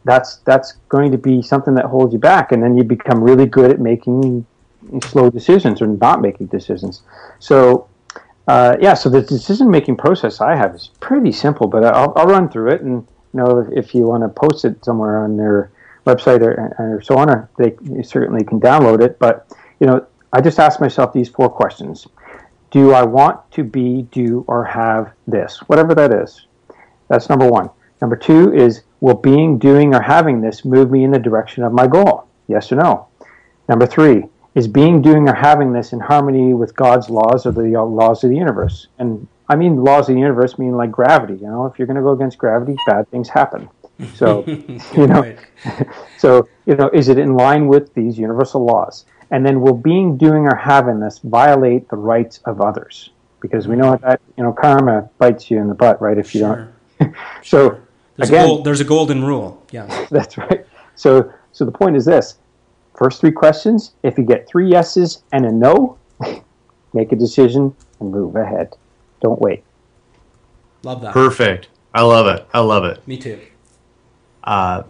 [0.04, 3.46] that's that's going to be something that holds you back, and then you become really
[3.46, 4.46] good at making
[5.04, 7.02] slow decisions or not making decisions.
[7.40, 7.88] So
[8.48, 12.28] uh, yeah, so the decision making process I have is pretty simple, but I'll, I'll
[12.28, 12.82] run through it.
[12.82, 15.72] And you know, if, you want to post it somewhere on their
[16.06, 19.20] website or, or so on, they certainly can download it.
[19.20, 22.08] But you know, I just ask myself these four questions:
[22.72, 26.48] Do I want to be, do, or have this, whatever that is?
[27.10, 27.70] That's number one.
[28.02, 31.74] Number two is Will being, doing, or having this move me in the direction of
[31.74, 32.28] my goal?
[32.48, 33.08] Yes or no?
[33.68, 34.24] Number three,
[34.58, 38.32] is being, doing, or having this in harmony with God's laws or the laws of
[38.32, 38.88] the universe?
[38.98, 41.36] And I mean laws of the universe mean like gravity.
[41.36, 43.70] You know, if you're going to go against gravity, bad things happen.
[44.15, 45.36] So, you know,
[46.17, 49.06] so you know, is it in line with these universal laws?
[49.30, 53.12] And then will being, doing, or having this violate the rights of others?
[53.39, 56.17] Because we know that you know karma bites you in the butt, right?
[56.17, 56.74] If you sure.
[57.00, 57.13] don't.
[57.43, 57.80] so
[58.15, 59.63] there's again, a gold, there's a golden rule.
[59.70, 60.65] Yeah, that's right.
[60.96, 62.39] So so the point is this:
[62.98, 63.94] first three questions.
[64.04, 65.98] If you get three yeses and a no,
[66.94, 68.76] make a decision and move ahead.
[69.22, 69.64] Don't wait.
[70.84, 71.14] Love that.
[71.14, 71.70] Perfect.
[71.94, 72.46] I love it.
[72.54, 73.08] I love it.
[73.08, 73.40] Me too.
[74.44, 74.84] Uh,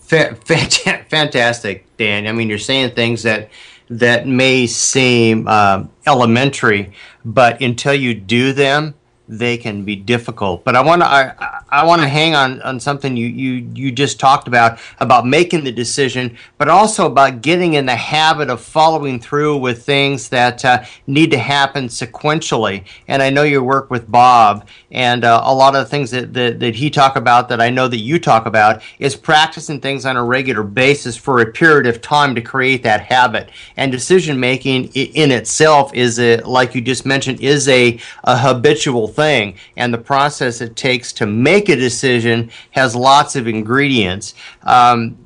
[0.00, 2.26] fa- fantastic, Dan.
[2.26, 3.50] I mean, you're saying things that
[3.88, 6.92] that may seem uh, elementary,
[7.24, 8.94] but until you do them,
[9.30, 10.64] they can be difficult.
[10.64, 13.92] But I want to I, I want to hang on on something you, you you
[13.92, 18.60] just talked about about making the decision, but also about getting in the habit of
[18.60, 22.84] following through with things that uh, need to happen sequentially.
[23.06, 26.34] And I know you work with Bob, and uh, a lot of the things that,
[26.34, 30.04] that that he talk about that I know that you talk about is practicing things
[30.04, 33.50] on a regular basis for a period of time to create that habit.
[33.76, 39.06] And decision making in itself is a like you just mentioned is a, a habitual
[39.06, 44.34] thing thing, and the process it takes to make a decision has lots of ingredients.
[44.62, 45.24] Um,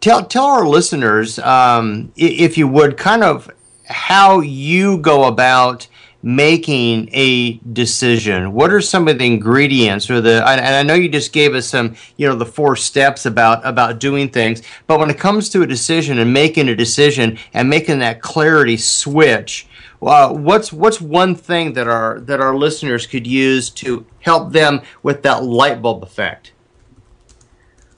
[0.00, 3.50] tell tell our listeners, um, if you would, kind of
[3.88, 5.88] how you go about
[6.22, 11.08] making a decision what are some of the ingredients or the and i know you
[11.08, 15.08] just gave us some you know the four steps about about doing things but when
[15.08, 19.68] it comes to a decision and making a decision and making that clarity switch
[20.00, 25.22] what's what's one thing that our that our listeners could use to help them with
[25.22, 26.52] that light bulb effect?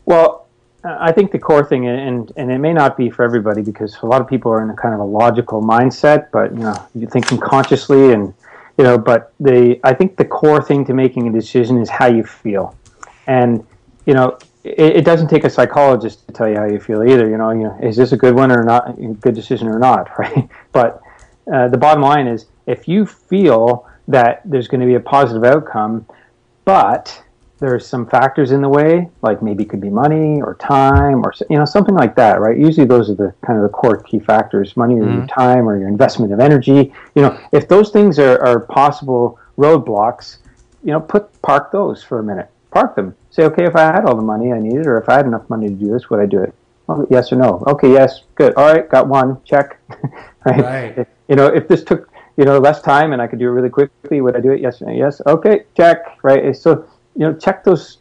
[0.04, 0.46] Well,
[0.84, 4.06] I think the core thing, and and it may not be for everybody because a
[4.06, 7.11] lot of people are in a kind of a logical mindset, but you know, you're
[7.11, 8.32] thinking consciously, and
[8.78, 12.06] you know, but the I think the core thing to making a decision is how
[12.06, 12.76] you feel,
[13.26, 13.66] and
[14.06, 17.28] you know, it, doesn't take a psychologist to tell you how you feel either.
[17.28, 20.08] You know, you know, is this a good one or not, good decision or not,
[20.18, 20.48] right?
[20.72, 21.02] But
[21.52, 25.44] uh, the bottom line is if you feel that there's going to be a positive
[25.44, 26.06] outcome,
[26.64, 27.22] but
[27.58, 31.32] there's some factors in the way, like maybe it could be money or time or
[31.50, 32.56] you know something like that, right?
[32.56, 35.18] Usually those are the kind of the core key factors: money or mm-hmm.
[35.18, 36.92] your time or your investment of energy.
[37.14, 40.38] You know, if those things are, are possible roadblocks,
[40.84, 42.48] you know, put park those for a minute.
[42.70, 43.16] Park them.
[43.30, 45.48] Say, okay, if I had all the money I needed, or if I had enough
[45.48, 46.54] money to do this, would I do it?
[46.88, 47.62] Oh, yes or no?
[47.66, 48.54] Okay, yes, good.
[48.54, 49.42] All right, got one.
[49.44, 49.78] Check.
[50.44, 50.96] right.
[50.96, 53.52] right you know, if this took you know less time and I could do it
[53.52, 54.60] really quickly, would I do it?
[54.60, 55.20] Yes, yes.
[55.26, 56.18] Okay, check.
[56.22, 56.56] Right.
[56.56, 57.98] So you know, check those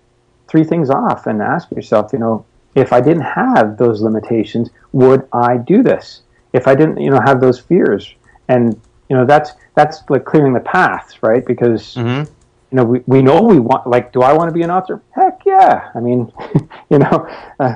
[0.48, 5.28] three things off and ask yourself, you know, if I didn't have those limitations, would
[5.34, 6.22] I do this?
[6.54, 8.14] If I didn't, you know, have those fears,
[8.48, 11.46] and you know, that's that's like clearing the path, right?
[11.46, 12.32] Because mm-hmm.
[12.72, 13.88] you know, we, we know we want.
[13.88, 15.02] Like, do I want to be an author?
[15.12, 15.92] Heck yeah!
[15.96, 16.32] I mean,
[16.90, 17.28] you know,
[17.60, 17.76] uh,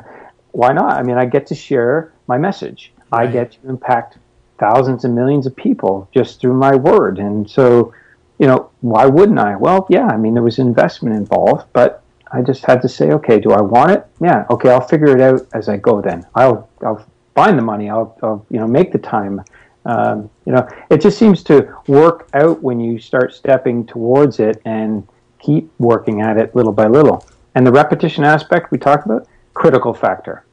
[0.51, 0.93] why not?
[0.93, 2.93] I mean, I get to share my message.
[3.11, 3.27] Right.
[3.27, 4.17] I get to impact
[4.61, 7.17] thousands and millions of people just through my word.
[7.17, 7.93] And so,
[8.39, 9.55] you know, why wouldn't I?
[9.57, 13.39] Well, yeah, I mean, there was investment involved, but I just had to say, okay,
[13.39, 14.05] do I want it?
[14.21, 15.99] Yeah, okay, I'll figure it out as I go.
[15.99, 17.89] Then I'll I'll find the money.
[17.89, 19.41] I'll, I'll you know make the time.
[19.83, 24.61] Um, you know, it just seems to work out when you start stepping towards it
[24.63, 25.07] and
[25.39, 27.25] keep working at it little by little.
[27.55, 30.45] And the repetition aspect we talked about, critical factor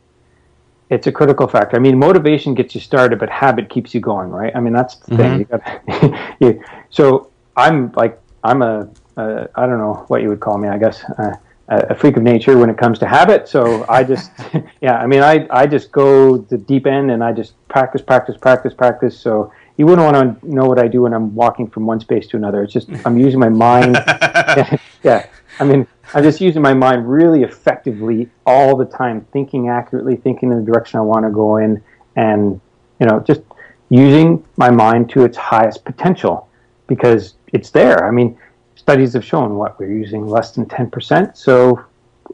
[0.91, 1.77] it's a critical factor.
[1.77, 4.55] I mean, motivation gets you started, but habit keeps you going, right?
[4.55, 5.23] I mean, that's the mm-hmm.
[5.23, 5.39] thing.
[5.39, 10.41] You got, you, so I'm like, I'm a, a, I don't know what you would
[10.41, 10.69] call me.
[10.69, 11.37] I guess uh,
[11.69, 13.49] a freak of nature when it comes to habit.
[13.49, 14.31] So I just,
[14.81, 18.37] yeah, I mean, I I just go the deep end and I just practice, practice,
[18.37, 19.19] practice, practice.
[19.19, 22.27] So you wouldn't want to know what I do when I'm walking from one space
[22.29, 22.63] to another.
[22.63, 23.95] It's just I'm using my mind.
[25.03, 25.27] yeah,
[25.61, 30.51] I mean, I'm just using my mind really effectively all the time, thinking accurately, thinking
[30.51, 31.83] in the direction I want to go in,
[32.17, 32.61] and
[32.99, 33.43] you know, just
[33.91, 36.49] using my mind to its highest potential
[36.87, 38.07] because it's there.
[38.07, 38.39] I mean,
[38.75, 41.85] studies have shown what we're using less than 10%, so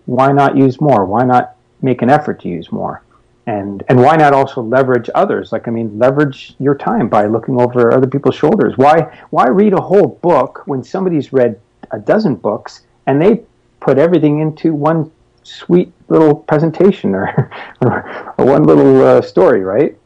[0.07, 1.05] why not use more?
[1.05, 3.03] Why not make an effort to use more?
[3.47, 7.61] and and why not also leverage others like i mean leverage your time by looking
[7.61, 11.61] over other people's shoulders why why read a whole book when somebody's read
[11.91, 13.43] a dozen books and they
[13.85, 15.11] put everything into one
[15.43, 17.51] sweet little presentation or
[17.83, 19.97] or, or one little uh, story right?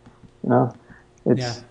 [0.42, 0.74] You know
[1.24, 1.62] it's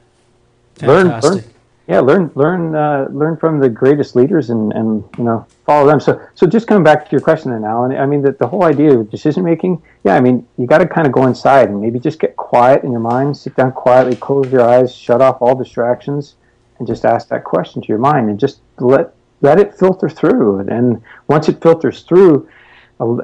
[0.81, 0.87] yeah.
[0.87, 1.43] learn learn.
[1.87, 5.99] Yeah learn learn uh, learn from the greatest leaders and and you know follow them.
[5.99, 8.63] So so just coming back to your question then alan i mean the, the whole
[8.63, 11.81] idea of decision making yeah i mean you got to kind of go inside and
[11.81, 15.41] maybe just get quiet in your mind sit down quietly close your eyes shut off
[15.41, 16.35] all distractions
[16.77, 20.59] and just ask that question to your mind and just let let it filter through
[20.59, 22.47] and once it filters through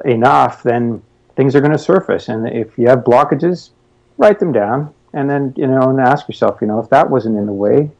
[0.04, 1.02] enough then
[1.36, 3.70] things are going to surface and if you have blockages
[4.18, 7.36] write them down and then you know and ask yourself you know if that wasn't
[7.36, 7.90] in the way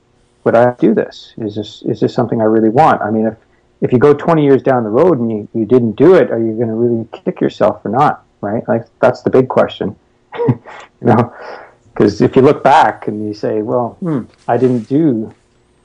[0.44, 3.36] would i do this is this is this something i really want i mean if
[3.84, 6.38] if you go 20 years down the road and you, you didn't do it, are
[6.38, 8.24] you going to really kick yourself or not?
[8.40, 8.66] Right?
[8.66, 9.94] Like that's the big question.
[10.48, 10.58] you
[11.02, 11.34] know,
[11.92, 15.34] because if you look back and you say, well, hmm, I didn't do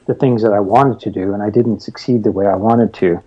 [0.10, 2.94] the things that I wanted to do and I didn't succeed the way I wanted
[2.96, 3.22] to,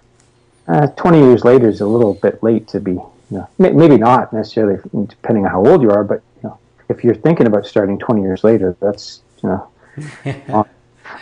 [0.66, 4.33] uh, 20 years later is a little bit late to be, you know, maybe not
[4.33, 7.99] necessarily depending on how old you are, but you know, if you're thinking about starting
[7.99, 10.66] 20 years later, that's, you know,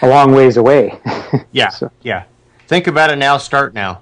[0.02, 0.98] a long ways away.
[1.52, 1.68] yeah.
[1.68, 1.90] so.
[2.02, 2.24] Yeah
[2.70, 3.36] think about it now.
[3.36, 3.98] Start now.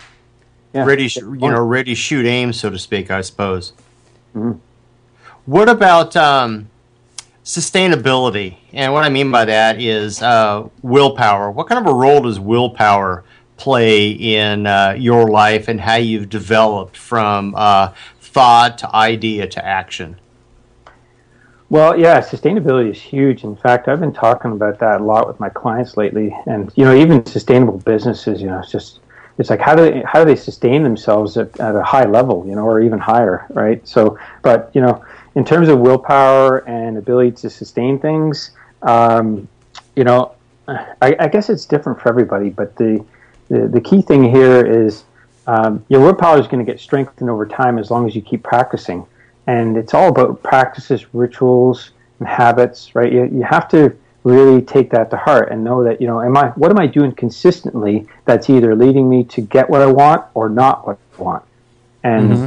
[0.75, 0.85] Yeah.
[0.85, 3.11] Ready, you know, ready, shoot, aim, so to speak.
[3.11, 3.73] I suppose.
[4.37, 4.59] Mm-hmm.
[5.47, 6.68] What about um,
[7.48, 8.56] sustainability?
[8.74, 11.50] And what I mean by that is uh, willpower.
[11.50, 13.24] What kind of a role does willpower
[13.56, 19.64] play in uh, your life and how you've developed from uh, thought to idea to
[19.64, 20.20] action?
[21.70, 23.44] Well, yeah, sustainability is huge.
[23.44, 26.84] In fact, I've been talking about that a lot with my clients lately, and you
[26.84, 28.42] know, even sustainable businesses.
[28.42, 29.00] You know, it's just
[29.38, 32.44] it's like how do they how do they sustain themselves at, at a high level,
[32.46, 33.87] you know, or even higher, right?
[33.87, 35.04] So, but you know,
[35.38, 38.51] in terms of willpower and ability to sustain things,
[38.83, 39.46] um,
[39.94, 40.35] you know,
[40.66, 42.51] I, I, guess it's different for everybody.
[42.51, 43.05] But the
[43.48, 45.05] the, the key thing here is
[45.46, 48.42] um, your willpower is going to get strengthened over time as long as you keep
[48.42, 49.07] practicing
[49.46, 53.11] and it's all about practices, rituals, and habits, right?
[53.11, 56.37] You, you have to really take that to heart and know that you know, am
[56.37, 60.27] I what am I doing consistently that's either leading me to get what I want
[60.35, 61.44] or not what I want,
[62.03, 62.46] and mm-hmm.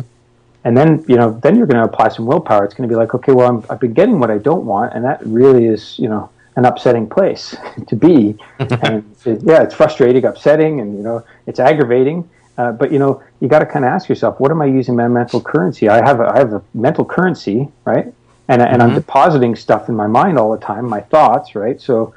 [0.64, 2.64] And then you know, then you're going to apply some willpower.
[2.66, 4.94] It's going to be like, okay, well, I'm, I've been getting what I don't want,
[4.94, 7.56] and that really is you know an upsetting place
[7.88, 12.92] to be, and it, yeah, it's frustrating, upsetting, and you know, it's aggravating uh, but
[12.92, 15.42] you know, you got to kind of ask yourself, what am I using my mental
[15.42, 15.90] currency?
[15.90, 18.14] I have a, I have a mental currency, right?
[18.48, 18.82] And, and mm-hmm.
[18.82, 21.80] I'm depositing stuff in my mind all the time, my thoughts, right?
[21.82, 22.14] So,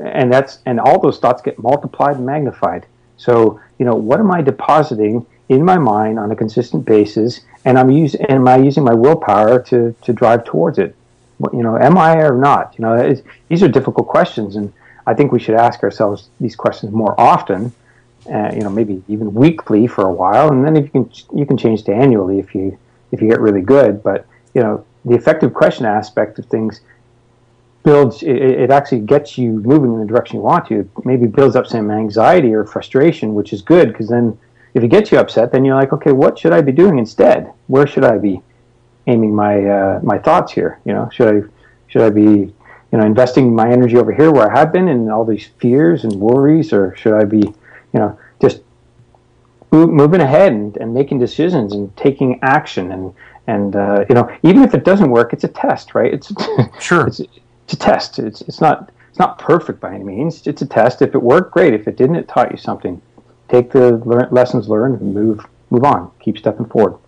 [0.00, 2.86] and that's and all those thoughts get multiplied and magnified.
[3.16, 7.42] So, you know, what am I depositing in my mind on a consistent basis?
[7.66, 10.96] And I'm using, am I using my willpower to to drive towards it?
[11.52, 12.74] You know, am I or not?
[12.78, 13.14] You know,
[13.48, 14.72] these are difficult questions, and
[15.06, 17.72] I think we should ask ourselves these questions more often
[18.32, 21.46] uh, you know, maybe even weekly for a while, and then if you can you
[21.46, 22.76] can change to annually if you
[23.12, 24.02] if you get really good.
[24.02, 26.80] But you know, the effective question aspect of things
[27.84, 30.80] builds it, it actually gets you moving in the direction you want to.
[30.80, 34.36] It maybe builds up some anxiety or frustration, which is good because then
[34.76, 37.52] if it gets you upset, then you're like, okay, what should I be doing instead?
[37.66, 38.40] Where should I be
[39.06, 40.80] aiming my uh, my thoughts here?
[40.84, 41.48] You know, should I
[41.88, 42.52] should I be
[42.92, 46.04] you know investing my energy over here where I have been in all these fears
[46.04, 47.42] and worries, or should I be
[47.96, 48.60] you know, just
[49.72, 53.14] moving ahead and, and making decisions and taking action and
[53.48, 56.12] and uh, you know, even if it doesn't work, it's a test, right?
[56.12, 56.32] It's
[56.80, 57.06] sure.
[57.06, 58.18] it's, it's a test.
[58.18, 60.46] It's it's not it's not perfect by any means.
[60.46, 61.00] It's a test.
[61.00, 61.72] If it worked, great.
[61.72, 63.00] If it didn't, it taught you something.
[63.48, 63.92] Take the
[64.30, 66.10] lessons learned and move move on.
[66.20, 66.98] Keep stepping forward.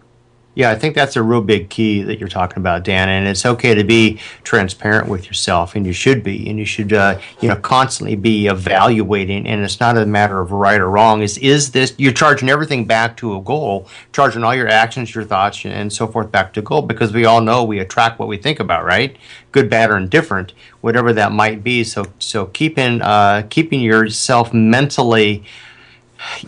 [0.58, 3.08] Yeah, I think that's a real big key that you're talking about, Dan.
[3.08, 6.92] And it's okay to be transparent with yourself, and you should be, and you should,
[6.92, 9.46] uh, you know, constantly be evaluating.
[9.46, 11.22] And it's not a matter of right or wrong.
[11.22, 15.22] Is is this you're charging everything back to a goal, charging all your actions, your
[15.22, 16.82] thoughts, and so forth back to goal?
[16.82, 19.16] Because we all know we attract what we think about, right?
[19.52, 21.84] Good, bad, or indifferent, whatever that might be.
[21.84, 25.44] So so keeping uh, keeping yourself mentally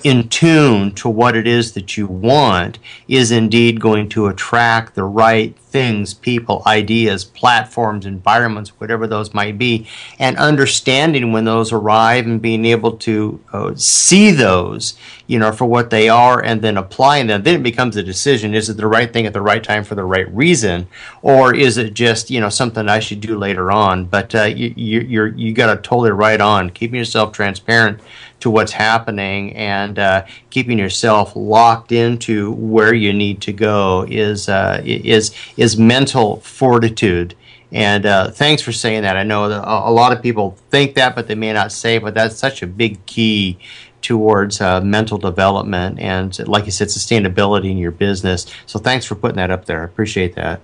[0.04, 2.78] in tune to what it is that you want
[3.08, 9.56] is indeed going to attract the right things, people, ideas, platforms, environments, whatever those might
[9.56, 9.86] be,
[10.18, 14.94] and understanding when those arrive and being able to uh, see those,
[15.28, 17.42] you know, for what they are and then applying them.
[17.42, 18.54] Then it becomes a decision.
[18.54, 20.88] Is it the right thing at the right time for the right reason?
[21.22, 24.06] Or is it just, you know, something I should do later on?
[24.06, 28.00] But uh, you, you, you're, you got to totally right on, keeping yourself transparent
[28.40, 34.48] to what's happening and uh, keeping yourself locked into where you need to go is
[34.48, 37.34] uh, is is mental fortitude.
[37.72, 39.16] And uh, thanks for saying that.
[39.16, 41.98] I know that a, lot of people think that, but they may not say.
[41.98, 43.58] But that's such a big key
[44.02, 48.46] towards uh, mental development and, like you said, sustainability in your business.
[48.66, 49.82] So thanks for putting that up there.
[49.82, 50.60] I appreciate that.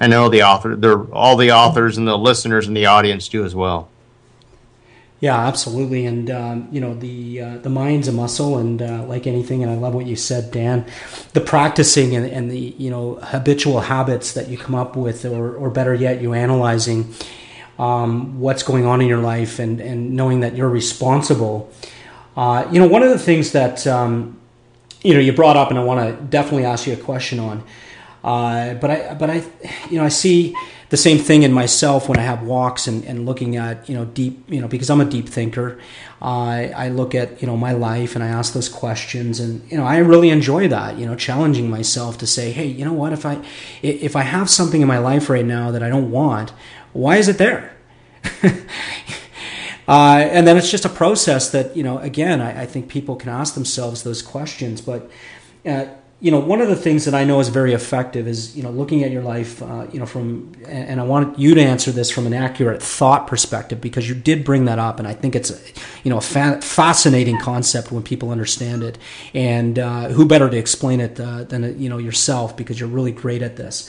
[0.00, 3.54] I know the author, all the authors and the listeners in the audience do as
[3.54, 3.88] well.
[5.20, 9.26] Yeah, absolutely, and um, you know the uh, the mind's a muscle, and uh, like
[9.26, 10.86] anything, and I love what you said, Dan.
[11.32, 15.56] The practicing and, and the you know habitual habits that you come up with, or
[15.56, 17.12] or better yet, you analyzing
[17.80, 21.68] um, what's going on in your life, and and knowing that you're responsible.
[22.36, 24.38] Uh, you know, one of the things that um,
[25.02, 27.64] you know you brought up, and I want to definitely ask you a question on.
[28.22, 29.42] Uh, but I but I
[29.90, 30.54] you know I see
[30.90, 34.04] the same thing in myself when I have walks and, and looking at you know
[34.04, 35.78] deep you know because I'm a deep thinker.
[36.20, 39.76] Uh, I look at you know my life and I ask those questions and you
[39.76, 43.12] know I really enjoy that you know challenging myself to say hey you know what
[43.12, 43.42] if I
[43.82, 46.52] if I have something in my life right now that I don't want
[46.92, 47.76] why is it there.
[49.88, 53.16] Uh, and then it's just a process that you know again I, I, think people
[53.16, 55.10] can ask themselves those questions but
[55.64, 55.86] uh,
[56.20, 58.70] you know, one of the things that I know is very effective is, you know,
[58.70, 62.10] looking at your life, uh, you know, from, and I want you to answer this
[62.10, 65.50] from an accurate thought perspective because you did bring that up, and I think it's,
[65.50, 65.58] a,
[66.02, 68.98] you know, a fa- fascinating concept when people understand it,
[69.32, 73.12] and uh, who better to explain it uh, than you know yourself because you're really
[73.12, 73.88] great at this.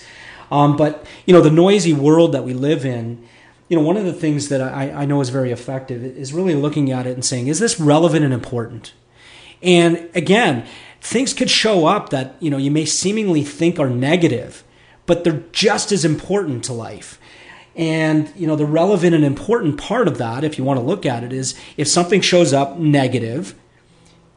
[0.51, 3.25] Um, but you know, the noisy world that we live in,
[3.69, 6.55] you know, one of the things that I, I know is very effective is really
[6.55, 8.93] looking at it and saying, is this relevant and important?
[9.61, 10.65] And again
[11.01, 14.63] things could show up that you know you may seemingly think are negative
[15.09, 17.19] but they're just as important to life.
[17.75, 21.03] And you know the relevant and important part of that if you want to look
[21.03, 23.55] at it is if something shows up negative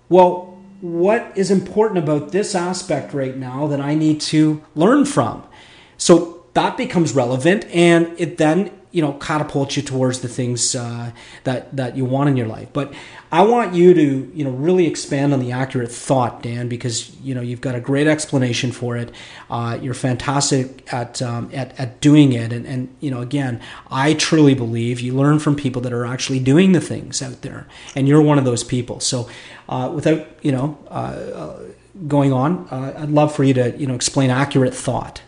[0.08, 5.42] well what is important about this aspect right now that i need to learn from?
[5.98, 11.10] So that becomes relevant and it then you know catapult you towards the things uh,
[11.44, 12.68] that that you want in your life.
[12.72, 12.92] But
[13.32, 17.34] I want you to you know really expand on the accurate thought, Dan, because you
[17.34, 19.10] know you've got a great explanation for it.
[19.50, 24.14] Uh, you're fantastic at, um, at at doing it, and and you know again, I
[24.14, 27.66] truly believe you learn from people that are actually doing the things out there,
[27.96, 29.00] and you're one of those people.
[29.00, 29.28] So,
[29.68, 30.78] uh, without you know.
[30.88, 31.56] Uh,
[32.08, 35.20] going on, uh, I'd love for you to you know explain accurate thought.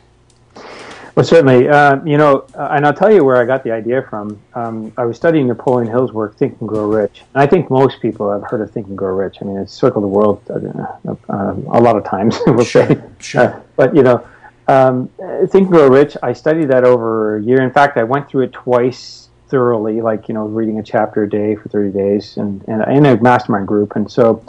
[1.15, 1.69] Well, certainly.
[1.69, 4.41] Uh, you know, uh, and I'll tell you where I got the idea from.
[4.55, 7.23] Um, I was studying Napoleon Hill's work, Think and Grow Rich.
[7.35, 9.39] And I think most people have heard of Think and Grow Rich.
[9.41, 13.03] I mean, it's circled the world uh, uh, a lot of times, we'll sure, say.
[13.21, 13.43] Sure.
[13.43, 14.27] Uh, but, you know,
[14.67, 15.09] um,
[15.49, 17.63] Think and Grow Rich, I studied that over a year.
[17.63, 21.31] In fact, I went through it twice thoroughly, like, you know, reading a chapter a
[21.31, 23.95] day for 30 days and, and in a mastermind group.
[23.95, 24.45] And so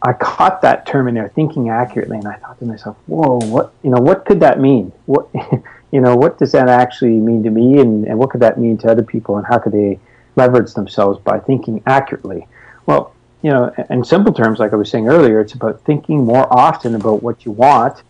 [0.00, 3.72] I caught that term in there, thinking accurately, and I thought to myself, whoa, what,
[3.82, 4.92] you know, what could that mean?
[5.06, 5.28] What
[5.94, 8.76] you know, what does that actually mean to me and, and what could that mean
[8.78, 10.00] to other people and how could they
[10.34, 12.48] leverage themselves by thinking accurately?
[12.84, 16.52] Well, you know, in simple terms, like I was saying earlier, it's about thinking more
[16.52, 18.02] often about what you want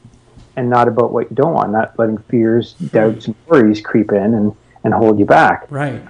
[0.57, 2.87] and not about what you don't want, not letting fears, hmm.
[2.87, 5.67] doubts, and worries creep in and, and hold you back.
[5.69, 6.01] Right.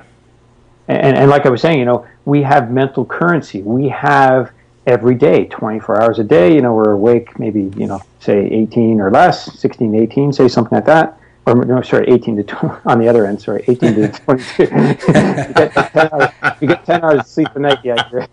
[0.86, 3.62] And, and like I was saying, you know, we have mental currency.
[3.62, 4.52] We have
[4.86, 9.00] every day, 24 hours a day, you know, we're awake maybe, you know, say 18
[9.00, 12.98] or less, 16, 18, say something like that or no, sorry, 18 to 20, on
[12.98, 14.62] the other end, sorry, 18 to 22.
[14.62, 16.30] you, get 10 hours,
[16.60, 18.26] you get 10 hours of sleep a night, yeah.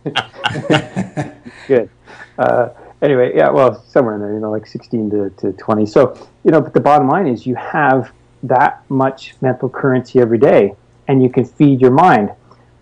[1.68, 1.90] Good.
[2.38, 2.70] Uh,
[3.02, 5.86] anyway, yeah, well, somewhere in there, you know, like 16 to, to 20.
[5.86, 8.12] So, you know, but the bottom line is you have
[8.44, 10.74] that much mental currency every day
[11.08, 12.32] and you can feed your mind.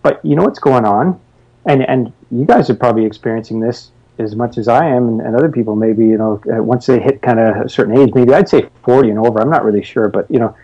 [0.02, 1.20] But you know what's going on?
[1.66, 5.36] And, and you guys are probably experiencing this as much as I am, and, and
[5.36, 8.34] other people maybe you know uh, once they hit kind of a certain age, maybe
[8.34, 9.40] I'd say forty and over.
[9.40, 10.56] I'm not really sure, but you know,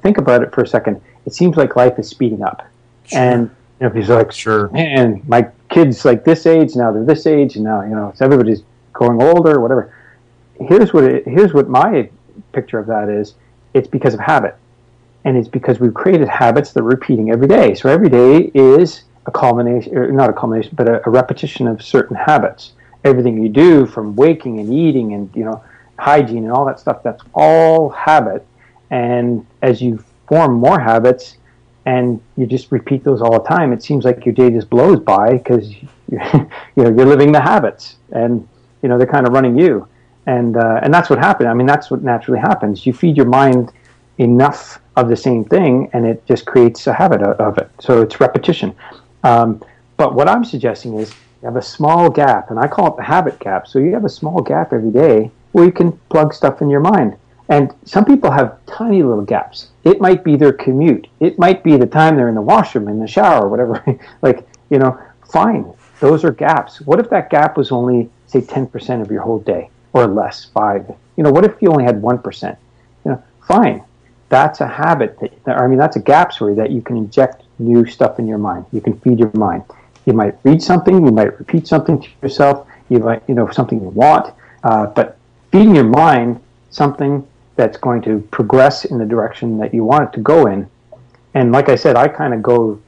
[0.00, 1.00] think about it for a second.
[1.26, 2.66] It seems like life is speeding up,
[3.04, 3.18] sure.
[3.18, 3.50] and
[3.80, 7.56] you know, people like, sure, man, my kids like this age now, they're this age,
[7.56, 9.94] and now you know, everybody's growing older, whatever.
[10.60, 12.08] Here's what it, here's what my
[12.52, 13.34] picture of that is.
[13.74, 14.56] It's because of habit,
[15.24, 17.74] and it's because we've created habits that we're repeating every day.
[17.74, 21.82] So every day is a culmination, or not a culmination, but a, a repetition of
[21.82, 22.72] certain habits
[23.04, 25.62] everything you do from waking and eating and you know
[25.98, 28.46] hygiene and all that stuff that's all habit.
[28.90, 31.36] And as you form more habits
[31.86, 35.00] and you just repeat those all the time it seems like your day just blows
[35.00, 35.70] by because
[36.10, 38.46] you know you're living the habits and
[38.82, 39.86] you know they're kind of running you.
[40.26, 41.48] And uh, and that's what happened.
[41.48, 42.86] I mean that's what naturally happens.
[42.86, 43.72] You feed your mind
[44.18, 47.70] enough of the same thing and it just creates a habit of it.
[47.80, 48.74] So it's repetition.
[49.22, 49.62] Um,
[50.00, 53.02] but what i'm suggesting is you have a small gap, and I call it the
[53.02, 53.66] habit gap.
[53.66, 56.80] So you have a small gap every day where you can plug stuff in your
[56.80, 57.16] mind.
[57.48, 59.70] And some people have tiny little gaps.
[59.82, 61.08] It might be their commute.
[61.18, 63.82] It might be the time they're in the washroom, in the shower, whatever.
[64.22, 65.00] like, you know,
[65.32, 65.72] fine.
[65.98, 66.80] Those are gaps.
[66.82, 70.88] What if that gap was only, say, 10% of your whole day or less, five?
[71.16, 72.56] You know, what if you only had 1%?
[73.04, 73.82] You know, fine.
[74.28, 75.18] That's a habit.
[75.44, 78.38] That, I mean, that's a gap story that you can inject new stuff in your
[78.38, 78.66] mind.
[78.72, 79.64] You can feed your mind.
[80.06, 81.04] You might read something.
[81.04, 82.66] You might repeat something to yourself.
[82.88, 84.34] You might, you know, something you want.
[84.64, 85.18] Uh, but
[85.52, 86.40] feeding your mind
[86.70, 87.26] something
[87.56, 90.68] that's going to progress in the direction that you want it to go in.
[91.34, 92.80] And like I said, I kind of go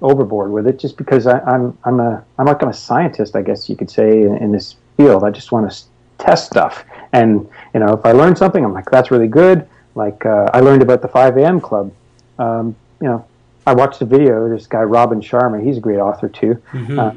[0.00, 3.36] overboard with it just because I, am I'm, I'm a I'm like I'm a scientist,
[3.36, 5.24] I guess you could say, in, in this field.
[5.24, 5.84] I just want to
[6.18, 9.68] test stuff, and you know, if I learn something, I'm like, that's really good.
[9.94, 11.60] Like uh, I learned about the 5 a.m.
[11.60, 11.92] Club.
[12.38, 13.26] Um, you know,
[13.66, 14.48] I watched the video.
[14.48, 16.60] This guy Robin Sharma, he's a great author too.
[16.72, 16.98] Mm-hmm.
[16.98, 17.12] Uh,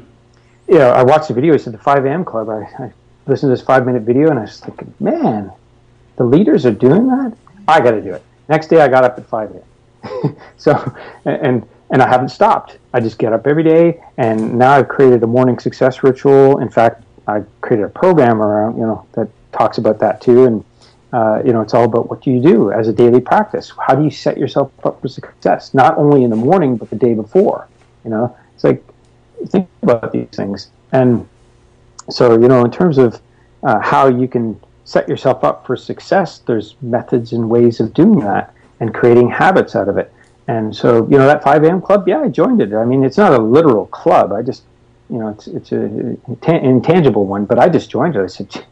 [0.68, 1.52] you know, I watched the video.
[1.52, 2.24] He said the 5 a.m.
[2.24, 2.48] Club.
[2.48, 2.92] I, I
[3.26, 5.52] listened to this five minute video, and I was thinking, man,
[6.16, 7.36] the leaders are doing that.
[7.68, 8.22] I got to do it.
[8.48, 10.36] Next day, I got up at 5 a.m.
[10.56, 10.94] so,
[11.24, 12.78] and and I haven't stopped.
[12.92, 16.58] I just get up every day, and now I've created a morning success ritual.
[16.58, 20.64] In fact, I created a program around you know that talks about that too, and
[21.16, 23.72] uh, you know it's all about what do you do as a daily practice.
[23.86, 26.96] How do you set yourself up for success, not only in the morning but the
[26.96, 27.68] day before?
[28.04, 28.84] You know, it's like
[29.46, 31.26] think about these things, and
[32.10, 33.20] so you know in terms of
[33.62, 38.20] uh, how you can set yourself up for success, there's methods and ways of doing
[38.20, 40.12] that and creating habits out of it.
[40.48, 41.82] And so, you know, that 5 a.m.
[41.82, 42.72] club, yeah, I joined it.
[42.72, 44.32] I mean, it's not a literal club.
[44.32, 44.62] I just,
[45.10, 48.22] you know, it's it's an intangible one, but I just joined it.
[48.22, 48.64] I said,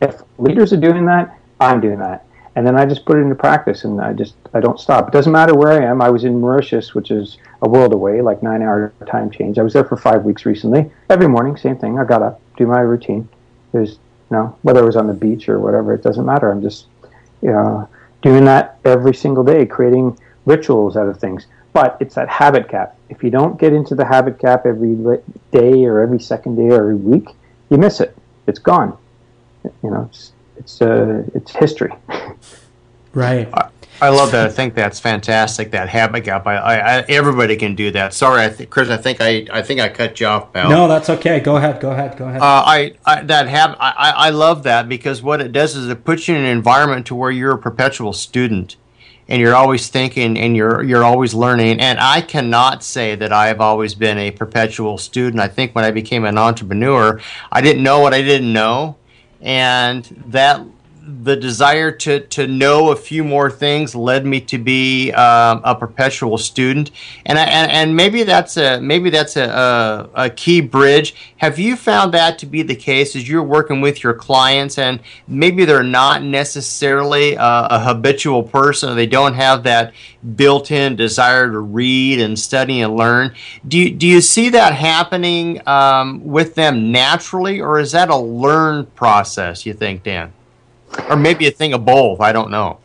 [0.00, 2.24] if leaders are doing that, I'm doing that.
[2.56, 5.08] And then I just put it into practice, and I just I don't stop.
[5.08, 6.02] It doesn't matter where I am.
[6.02, 9.58] I was in Mauritius, which is a world away, like nine hour time change.
[9.58, 10.90] I was there for five weeks recently.
[11.08, 11.98] Every morning, same thing.
[11.98, 13.28] I got up, do my routine.
[13.72, 13.98] There's
[14.30, 16.50] you know, whether it was on the beach or whatever, it doesn't matter.
[16.50, 16.86] I'm just,
[17.40, 17.88] you know,
[18.22, 21.46] doing that every single day, creating rituals out of things.
[21.72, 22.96] But it's that habit gap.
[23.08, 24.94] If you don't get into the habit gap every
[25.50, 27.28] day or every second day or every week,
[27.70, 28.16] you miss it.
[28.46, 28.98] It's gone.
[29.82, 31.92] You know, it's it's uh, it's history.
[33.14, 33.48] Right.
[34.00, 34.46] I love that.
[34.46, 35.72] I think that's fantastic.
[35.72, 36.46] That habit gap.
[36.46, 38.14] I, I, I everybody can do that.
[38.14, 38.90] Sorry, I th- Chris.
[38.90, 40.70] I think I, I think I cut you off, pal.
[40.70, 41.40] No, that's okay.
[41.40, 41.80] Go ahead.
[41.80, 42.16] Go ahead.
[42.16, 42.40] Go ahead.
[42.40, 43.76] Uh, I, I that habit.
[43.80, 47.06] I, I love that because what it does is it puts you in an environment
[47.06, 48.76] to where you're a perpetual student,
[49.26, 51.80] and you're always thinking and you're you're always learning.
[51.80, 55.40] And I cannot say that I have always been a perpetual student.
[55.42, 58.96] I think when I became an entrepreneur, I didn't know what I didn't know,
[59.40, 60.60] and that
[61.24, 65.74] the desire to, to know a few more things led me to be um, a
[65.74, 66.90] perpetual student,
[67.24, 69.44] and, I, and and maybe that's a maybe that's a,
[70.14, 71.14] a, a key bridge.
[71.38, 75.00] Have you found that to be the case as you're working with your clients, and
[75.26, 79.94] maybe they're not necessarily a, a habitual person, they don't have that
[80.36, 83.34] built-in desire to read and study and learn?
[83.66, 88.16] Do you, do you see that happening um, with them naturally, or is that a
[88.16, 89.64] learned process?
[89.64, 90.32] You think, Dan?
[91.08, 92.20] Or maybe a thing of both.
[92.20, 92.78] I don't know.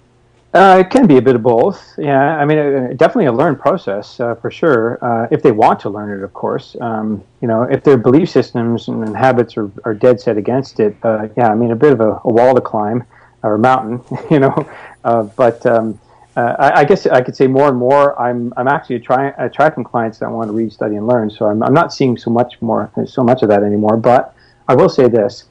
[0.54, 1.96] Uh, it can be a bit of both.
[1.98, 5.04] Yeah, I mean, uh, definitely a learned process uh, for sure.
[5.04, 6.76] Uh, if they want to learn it, of course.
[6.80, 10.96] Um, you know, if their belief systems and habits are, are dead set against it,
[11.02, 13.04] uh, yeah, I mean, a bit of a, a, wall to climb
[13.42, 14.02] or a mountain.
[14.30, 14.70] You know,
[15.04, 16.00] but um,
[16.36, 18.20] I, I, guess I could say more and more.
[18.20, 21.32] I'm I'm actually trying attracting clients that want to read, study, and learn.
[21.32, 23.98] So I'm I'm not seeing so much more so much of that anymore.
[23.98, 24.36] But
[24.68, 25.46] I will say this: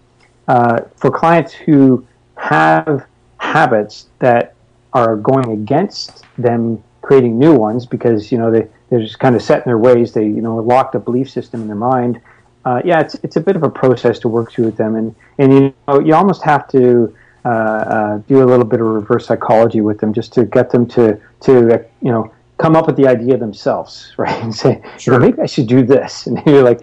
[0.47, 2.07] for clients who
[2.43, 3.07] have
[3.39, 4.55] habits that
[4.93, 9.43] are going against them creating new ones because you know they they're just kind of
[9.43, 10.13] set in their ways.
[10.13, 12.21] They you know locked a belief system in their mind.
[12.65, 15.15] Uh, yeah, it's it's a bit of a process to work through with them, and
[15.39, 17.15] and you know you almost have to
[17.45, 20.87] uh, uh, do a little bit of reverse psychology with them just to get them
[20.89, 24.43] to to you know come up with the idea themselves, right?
[24.43, 25.19] And say, sure.
[25.19, 26.81] maybe I should do this, and you're like,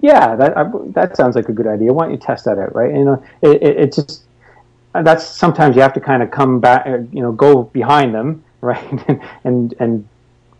[0.00, 1.92] yeah, that I, that sounds like a good idea.
[1.92, 2.90] Why don't you test that out, right?
[2.90, 4.24] And, you know, it, it, it just
[4.92, 8.44] that's sometimes you have to kind of come back, uh, you know, go behind them,
[8.60, 10.08] right, and and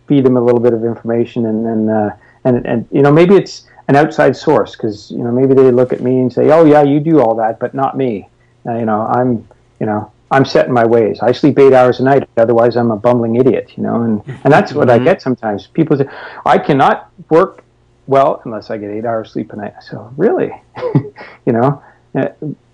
[0.06, 3.34] feed them a little bit of information, and then uh, and and you know maybe
[3.34, 6.64] it's an outside source because you know maybe they look at me and say, oh
[6.64, 8.28] yeah, you do all that, but not me.
[8.66, 9.46] Uh, you know, I'm
[9.80, 11.20] you know I'm set in my ways.
[11.20, 13.72] I sleep eight hours a night, otherwise I'm a bumbling idiot.
[13.76, 15.02] You know, and and that's what mm-hmm.
[15.02, 15.66] I get sometimes.
[15.68, 16.08] People say,
[16.44, 17.64] I cannot work
[18.06, 19.74] well unless I get eight hours sleep a night.
[19.82, 20.50] So really,
[21.46, 21.82] you know.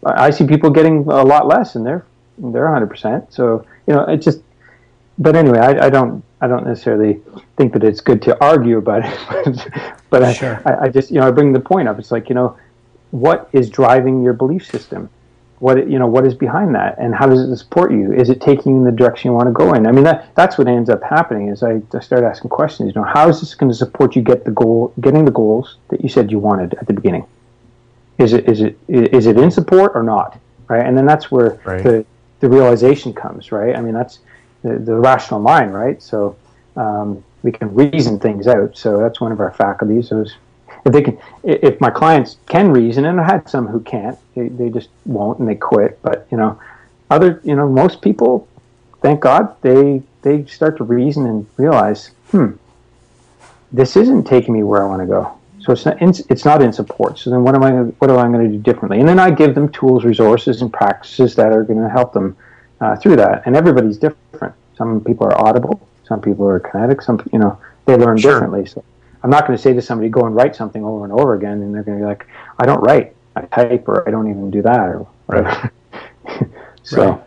[0.05, 2.05] I see people getting a lot less, and they're
[2.39, 2.87] they're 100.
[2.89, 4.41] percent So you know, it just.
[5.17, 7.23] But anyway, I, I, don't I don't necessarily
[7.57, 9.73] think that it's good to argue about it,
[10.11, 10.61] but, sure.
[10.67, 12.01] I, I just you know I bring the point up.
[12.01, 12.59] It's like you know,
[13.13, 15.09] what is driving your belief system?
[15.65, 18.41] what you know what is behind that and how does it support you is it
[18.41, 20.67] taking you in the direction you want to go in i mean that that's what
[20.67, 23.71] ends up happening is i, I start asking questions you know how is this going
[23.71, 26.87] to support you get the goal getting the goals that you said you wanted at
[26.87, 27.25] the beginning
[28.19, 30.39] is it is it is it in support or not
[30.69, 31.83] right and then that's where right.
[31.83, 32.07] the
[32.41, 34.21] the realization comes right i mean that's
[34.63, 36.37] the, the rational mind right so
[36.77, 40.35] um, we can reason things out so that's one of our faculties is
[40.85, 44.49] if they can, if my clients can reason, and I had some who can't, they,
[44.49, 46.01] they just won't and they quit.
[46.03, 46.61] But you know,
[47.11, 48.47] other, you know, most people,
[49.01, 52.53] thank God, they they start to reason and realize, hmm,
[53.73, 55.39] this isn't taking me where I want to go.
[55.65, 57.19] So it's not in, it's not in support.
[57.19, 59.01] So then what am I what am I going to do differently?
[59.01, 62.37] And then I give them tools, resources, and practices that are going to help them
[62.83, 63.43] uh, through that.
[63.47, 64.55] And everybody's different.
[64.77, 65.81] Some people are audible.
[66.07, 67.01] Some people are kinetic.
[67.01, 68.33] Some you know they learn sure.
[68.33, 68.67] differently.
[68.67, 68.85] So
[69.23, 71.63] I'm not going to say to somebody, go and write something over and over again,
[71.63, 72.27] and they're going to be like,
[72.59, 75.73] I don't write, I type, or I don't even do that, or whatever.
[76.25, 76.51] Right.
[76.83, 77.11] so.
[77.11, 77.21] Right.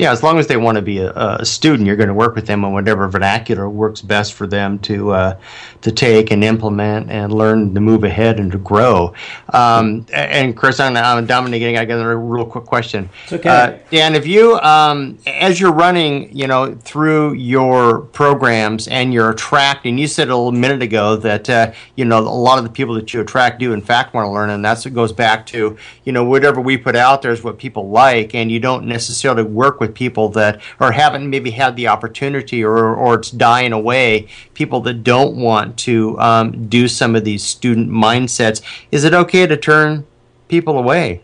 [0.00, 2.34] Yeah, as long as they want to be a, a, student, you're going to work
[2.34, 5.38] with them on whatever vernacular works best for them to uh,
[5.82, 9.12] to take and implement and learn to move ahead and to grow.
[9.50, 11.76] Um, and Chris, I'm, I'm dominating.
[11.76, 13.10] I got a real quick question.
[13.24, 13.48] It's okay.
[13.50, 19.28] Uh, Dan, if you, um, as you're running, you know, through your programs and you're
[19.28, 22.70] attracting, you said a little minute ago that uh, you know a lot of the
[22.70, 25.44] people that you attract do in fact want to learn, and that's what goes back
[25.46, 28.86] to you know whatever we put out there is what people like, and you don't
[28.86, 33.30] necessarily work with with people that or haven't maybe had the opportunity or, or it's
[33.30, 38.62] dying away, people that don't want to um, do some of these student mindsets.
[38.90, 40.06] Is it okay to turn
[40.48, 41.22] people away?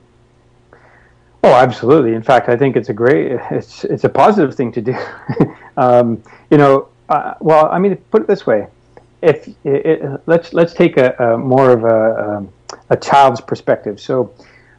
[1.45, 2.15] Oh, absolutely.
[2.15, 4.97] In fact, I think it's a great, it's it's a positive thing to do.
[5.77, 8.67] um, you know, uh, well, I mean, put it this way:
[9.23, 12.53] if it, it, let's let's take a, a more of a, um,
[12.91, 14.01] a child's perspective.
[14.01, 14.35] So,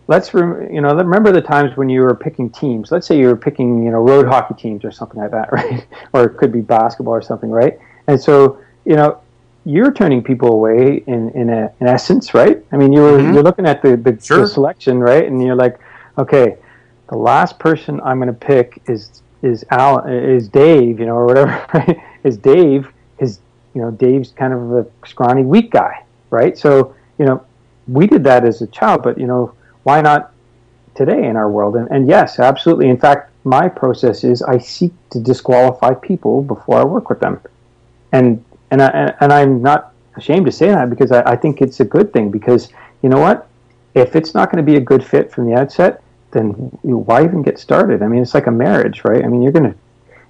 [0.08, 2.92] let's rem- you know remember the times when you were picking teams.
[2.92, 5.86] Let's say you were picking you know road hockey teams or something like that, right?
[6.14, 7.78] or it could be basketball or something, right?
[8.08, 9.20] And so you know
[9.66, 12.64] you're turning people away in in, a, in essence, right?
[12.72, 13.34] I mean you're mm-hmm.
[13.34, 14.42] you're looking at the the, sure.
[14.42, 15.26] the, selection, right?
[15.26, 15.80] And you're like,
[16.18, 16.58] okay,
[17.10, 21.26] the last person I'm going to pick is is Al is Dave, you know, or
[21.26, 22.02] whatever, right?
[22.24, 22.92] Is Dave?
[23.20, 23.40] Is
[23.74, 26.58] you know Dave's kind of a scrawny, weak guy, right?
[26.58, 27.46] So you know
[27.88, 29.54] we did that as a child, but you know
[29.88, 30.34] why not
[30.96, 31.78] today in our world?
[31.78, 32.90] And, and yes, absolutely.
[32.90, 37.40] In fact, my process is I seek to disqualify people before I work with them,
[38.12, 41.80] and and I, and I'm not ashamed to say that because I, I think it's
[41.80, 42.68] a good thing because
[43.02, 43.48] you know what,
[43.94, 46.52] if it's not going to be a good fit from the outset, then
[46.84, 48.04] why even get started?
[48.04, 49.24] I mean, it's like a marriage, right?
[49.24, 49.78] I mean, you're going to.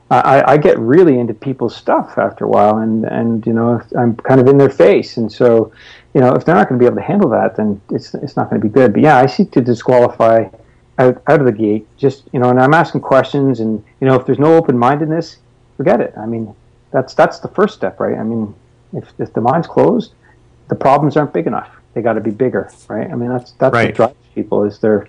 [0.10, 4.16] I, I get really into people's stuff after a while, and and you know I'm
[4.16, 5.74] kind of in their face, and so
[6.18, 8.36] you know, if they're not going to be able to handle that, then it's it's
[8.36, 8.94] not going to be good.
[8.94, 10.46] But yeah, I seek to disqualify
[10.98, 11.88] out, out of the gate.
[11.96, 15.38] Just you know, and I'm asking questions, and you know, if there's no open mindedness,
[15.76, 16.14] forget it.
[16.18, 16.56] I mean,
[16.92, 18.18] that's that's the first step, right?
[18.18, 18.56] I mean,
[18.94, 20.14] if if the mind's closed,
[20.70, 21.70] the problems aren't big enough.
[21.94, 23.12] They got to be bigger, right?
[23.12, 23.90] I mean, that's that's right.
[23.90, 25.08] what drives people is their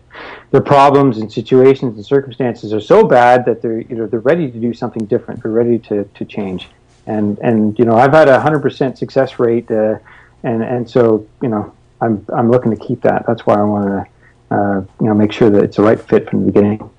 [0.52, 4.46] their problems and situations and circumstances are so bad that they're you know they're ready
[4.50, 5.42] to do something different.
[5.42, 6.68] They're ready to to change.
[7.06, 9.70] And and you know, I've had a hundred percent success rate.
[9.70, 9.98] Uh,
[10.42, 13.24] and and so you know I'm I'm looking to keep that.
[13.26, 16.28] That's why I want to uh, you know make sure that it's the right fit
[16.28, 16.90] from the beginning.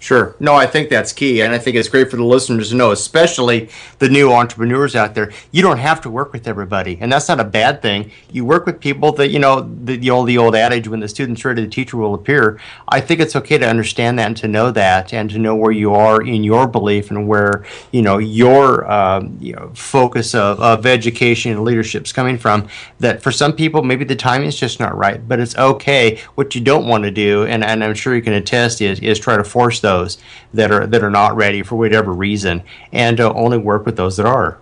[0.00, 0.34] Sure.
[0.40, 1.42] No, I think that's key.
[1.42, 5.14] And I think it's great for the listeners to know, especially the new entrepreneurs out
[5.14, 5.30] there.
[5.52, 6.96] You don't have to work with everybody.
[7.02, 8.10] And that's not a bad thing.
[8.32, 11.44] You work with people that, you know, the, old, the old adage, when the student's
[11.44, 12.58] ready, the teacher will appear.
[12.88, 15.70] I think it's okay to understand that and to know that and to know where
[15.70, 20.60] you are in your belief and where, you know, your um, you know, focus of,
[20.60, 22.68] of education and leadership is coming from.
[23.00, 26.20] That for some people, maybe the timing is just not right, but it's okay.
[26.36, 29.18] What you don't want to do, and, and I'm sure you can attest, is, is
[29.18, 30.18] try to force them those
[30.54, 32.62] that are that are not ready for whatever reason,
[32.92, 34.58] and uh, only work with those that are.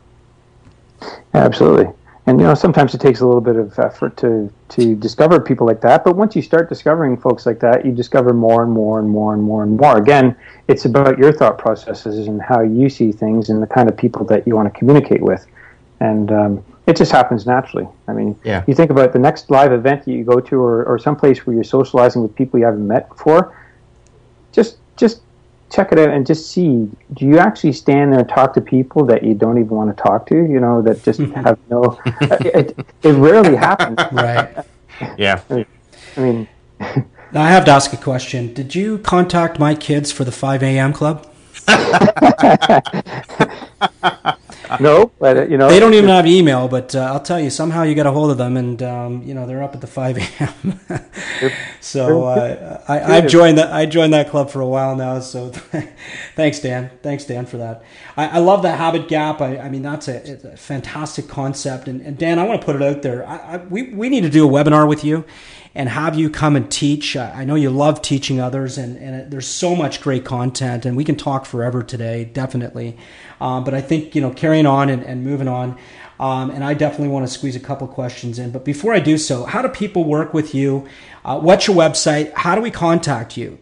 [1.34, 1.88] Absolutely,
[2.26, 5.66] and you know sometimes it takes a little bit of effort to to discover people
[5.66, 6.04] like that.
[6.04, 9.34] But once you start discovering folks like that, you discover more and more and more
[9.34, 9.98] and more and more.
[9.98, 10.34] Again,
[10.66, 14.24] it's about your thought processes and how you see things and the kind of people
[14.26, 15.46] that you want to communicate with,
[16.00, 16.32] and.
[16.32, 17.86] Um, it just happens naturally.
[18.08, 18.64] I mean, yeah.
[18.66, 21.54] you think about the next live event that you go to, or, or someplace where
[21.54, 23.54] you're socializing with people you haven't met before.
[24.52, 25.22] Just just
[25.70, 29.04] check it out and just see do you actually stand there and talk to people
[29.04, 32.78] that you don't even want to talk to you know that just have no it,
[33.02, 33.98] it rarely happens.
[34.12, 34.64] Right.
[35.16, 35.40] Yeah.
[35.50, 36.48] I mean
[36.80, 38.54] now i have to ask a question.
[38.54, 41.26] Did you contact my kids for the 5 a.m club
[44.80, 46.68] no, but uh, you know they don't even have email.
[46.68, 49.34] But uh, I'll tell you, somehow you get a hold of them, and um, you
[49.34, 50.80] know they're up at the five a.m.
[51.80, 53.72] so uh, I, have joined that.
[53.72, 55.20] I joined that club for a while now.
[55.20, 55.50] So
[56.36, 56.90] thanks, Dan.
[57.02, 57.82] Thanks, Dan, for that.
[58.16, 59.40] I, I love the habit gap.
[59.40, 61.88] I, I mean, that's a, a, fantastic concept.
[61.88, 63.26] And, and, Dan, I want to put it out there.
[63.26, 65.24] I, we we need to do a webinar with you
[65.74, 67.16] and have you come and teach.
[67.16, 71.04] I know you love teaching others, and, and there's so much great content, and we
[71.04, 72.96] can talk forever today, definitely.
[73.40, 75.78] Um, but I think, you know, carrying on and, and moving on,
[76.18, 78.50] um, and I definitely want to squeeze a couple questions in.
[78.50, 80.88] But before I do so, how do people work with you?
[81.24, 82.32] Uh, what's your website?
[82.34, 83.58] How do we contact you?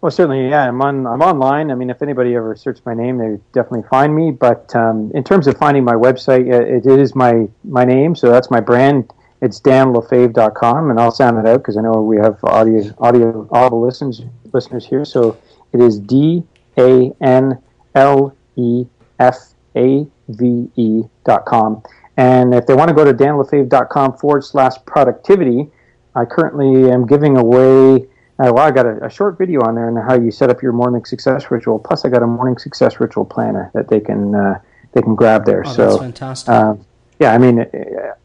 [0.00, 0.66] Well, certainly, yeah.
[0.66, 1.06] I'm on.
[1.06, 1.70] I'm online.
[1.70, 4.30] I mean, if anybody ever searches my name, they definitely find me.
[4.30, 8.30] But um, in terms of finding my website, it, it is my my name, so
[8.30, 12.38] that's my brand it's danlefebvre.com, and I'll sound it out because I know we have
[12.44, 14.22] audio, audio, audible listeners,
[14.52, 15.04] listeners here.
[15.04, 15.38] So
[15.72, 16.44] it is D
[16.78, 17.58] A N
[17.94, 18.84] L E
[19.18, 21.82] F A V E dot com.
[22.16, 25.68] And if they want to go to danlefebvre.com forward slash productivity,
[26.14, 28.06] I currently am giving away.
[28.38, 30.62] Uh, well, I got a, a, short video on there on how you set up
[30.62, 31.78] your morning success ritual.
[31.78, 34.60] Plus, I got a morning success ritual planner that they can uh,
[34.92, 35.62] they can grab there.
[35.66, 36.48] Oh, so, that's fantastic.
[36.48, 36.74] Uh,
[37.20, 37.66] yeah, I mean,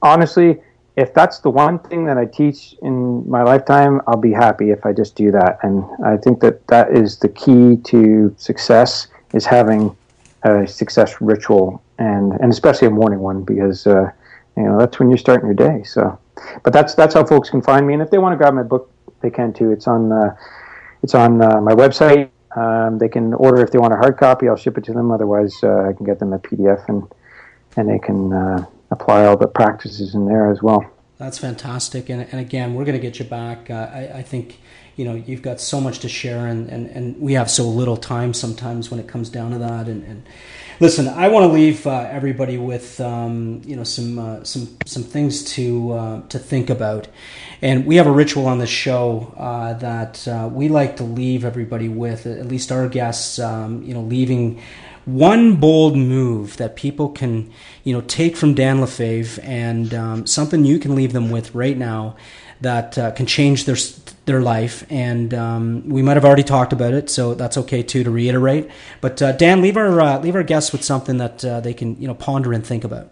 [0.01, 0.61] honestly,
[0.97, 4.85] if that's the one thing that I teach in my lifetime, I'll be happy if
[4.85, 5.59] I just do that.
[5.61, 9.95] And I think that that is the key to success is having
[10.43, 14.09] a success ritual and, and especially a morning one because, uh,
[14.55, 15.83] you know, that's when you're starting your day.
[15.83, 16.17] So,
[16.63, 17.93] but that's, that's how folks can find me.
[17.93, 18.89] And if they want to grab my book,
[19.21, 19.71] they can too.
[19.71, 20.35] It's on, uh,
[21.03, 22.29] it's on uh, my website.
[22.55, 24.47] Um, they can order if they want a hard copy.
[24.47, 25.11] I'll ship it to them.
[25.11, 27.03] Otherwise, uh, I can get them a PDF and,
[27.75, 30.85] and they can, uh, apply all the practices in there as well.
[31.17, 32.09] That's fantastic.
[32.09, 33.69] And, and again, we're going to get you back.
[33.69, 34.59] Uh, I, I think,
[34.97, 37.95] you know, you've got so much to share and, and, and we have so little
[37.95, 39.87] time sometimes when it comes down to that.
[39.87, 40.27] And, and
[40.81, 45.03] listen, I want to leave uh, everybody with, um, you know, some, uh, some, some
[45.03, 47.07] things to, uh, to think about.
[47.61, 51.45] And we have a ritual on the show uh, that uh, we like to leave
[51.45, 54.61] everybody with, at least our guests, um, you know, leaving
[55.05, 57.51] one bold move that people can,
[57.83, 61.77] you know, take from Dan Lefebvre and um, something you can leave them with right
[61.77, 62.15] now
[62.61, 63.77] that uh, can change their
[64.25, 64.85] their life.
[64.89, 68.69] And um, we might have already talked about it, so that's okay too to reiterate.
[69.01, 71.99] But uh, Dan, leave our uh, leave our guests with something that uh, they can,
[72.01, 73.11] you know, ponder and think about.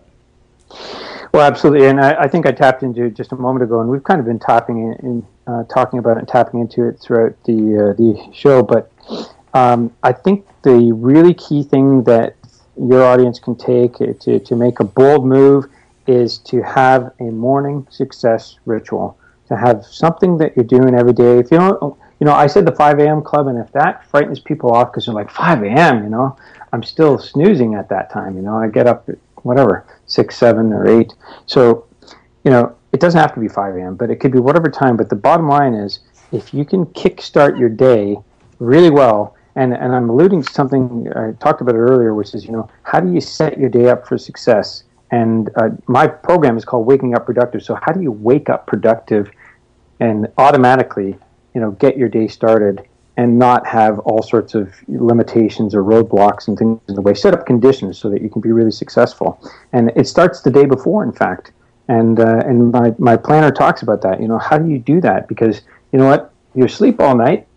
[1.33, 3.89] Well, absolutely, and I, I, think I tapped into it just a moment ago, and
[3.89, 7.35] we've kind of been tapping in, uh, talking about it and tapping into it throughout
[7.45, 8.61] the uh, the show.
[8.61, 8.91] But
[9.53, 12.35] um, I think the really key thing that
[12.79, 15.65] your audience can take to, to make a bold move
[16.07, 19.17] is to have a morning success ritual.
[19.49, 21.37] To have something that you're doing every day.
[21.37, 23.21] If you don't, you know, I said the 5 a.m.
[23.21, 26.37] club, and if that frightens people off because they're like 5 a.m., you know,
[26.71, 28.35] I'm still snoozing at that time.
[28.37, 31.13] You know, I get up at whatever six, seven, or eight.
[31.45, 31.85] So,
[32.43, 34.95] you know, it doesn't have to be 5 a.m., but it could be whatever time.
[34.95, 35.99] But the bottom line is,
[36.31, 38.17] if you can kickstart your day
[38.59, 42.45] really well and and I'm alluding to something I talked about it earlier, which is
[42.45, 44.83] you know how do you set your day up for success?
[45.11, 47.61] And uh, my program is called Waking Up Productive.
[47.61, 49.29] So how do you wake up productive
[49.99, 51.15] and automatically
[51.53, 56.47] you know get your day started and not have all sorts of limitations or roadblocks
[56.47, 57.13] and things in the way?
[57.13, 59.39] Set up conditions so that you can be really successful.
[59.71, 61.51] And it starts the day before, in fact.
[61.89, 64.19] And uh, and my my planner talks about that.
[64.19, 65.27] You know how do you do that?
[65.27, 67.47] Because you know what you sleep all night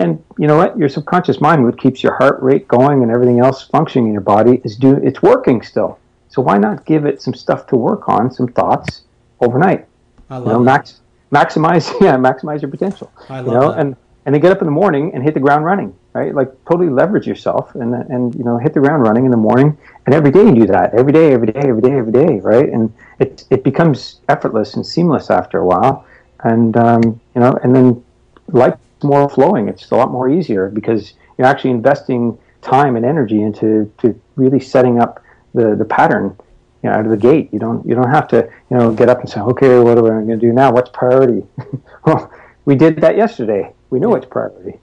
[0.00, 0.78] and you know what?
[0.78, 4.22] Your subconscious mind, what keeps your heart rate going and everything else functioning in your
[4.22, 5.98] body, is do it's working still.
[6.30, 9.02] So why not give it some stuff to work on, some thoughts
[9.40, 9.86] overnight?
[10.30, 13.12] I love you know, max, maximize yeah, maximize your potential.
[13.28, 13.80] I love you know, that.
[13.80, 16.34] and and then get up in the morning and hit the ground running, right?
[16.34, 19.76] Like totally leverage yourself and and you know hit the ground running in the morning.
[20.06, 22.70] And every day you do that, every day, every day, every day, every day, right?
[22.70, 26.06] And it it becomes effortless and seamless after a while.
[26.42, 28.02] And um, you know, and then
[28.48, 29.68] like more flowing.
[29.68, 34.60] It's a lot more easier because you're actually investing time and energy into to really
[34.60, 35.22] setting up
[35.54, 36.36] the, the pattern
[36.82, 37.50] you know, out of the gate.
[37.52, 40.04] You don't you don't have to you know get up and say, okay, what am
[40.04, 40.72] I going to do now?
[40.72, 41.46] What's priority?
[42.04, 42.32] well,
[42.64, 43.72] we did that yesterday.
[43.90, 44.78] We know what's priority.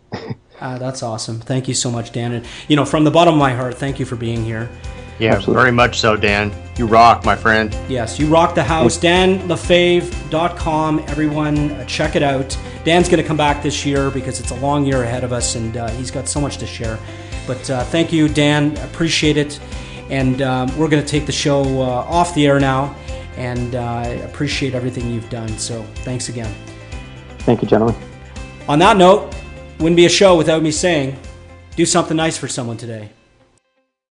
[0.60, 1.40] uh, that's awesome.
[1.40, 2.34] Thank you so much, Dan.
[2.34, 4.70] And you know, from the bottom of my heart, thank you for being here.
[5.20, 5.62] Yeah, Absolutely.
[5.62, 6.52] very much so, Dan.
[6.78, 7.76] You rock, my friend.
[7.90, 9.00] Yes, you rock the house.
[9.00, 11.00] DanLefebvre.com.
[11.08, 12.56] Everyone, uh, check it out.
[12.84, 15.56] Dan's going to come back this year because it's a long year ahead of us
[15.56, 17.00] and uh, he's got so much to share.
[17.48, 18.78] But uh, thank you, Dan.
[18.78, 19.60] Appreciate it.
[20.10, 22.96] And um, we're going to take the show uh, off the air now.
[23.38, 25.50] And uh, I appreciate everything you've done.
[25.58, 26.54] So thanks again.
[27.40, 27.96] Thank you, gentlemen.
[28.68, 29.34] On that note,
[29.80, 31.18] wouldn't be a show without me saying,
[31.76, 33.10] do something nice for someone today.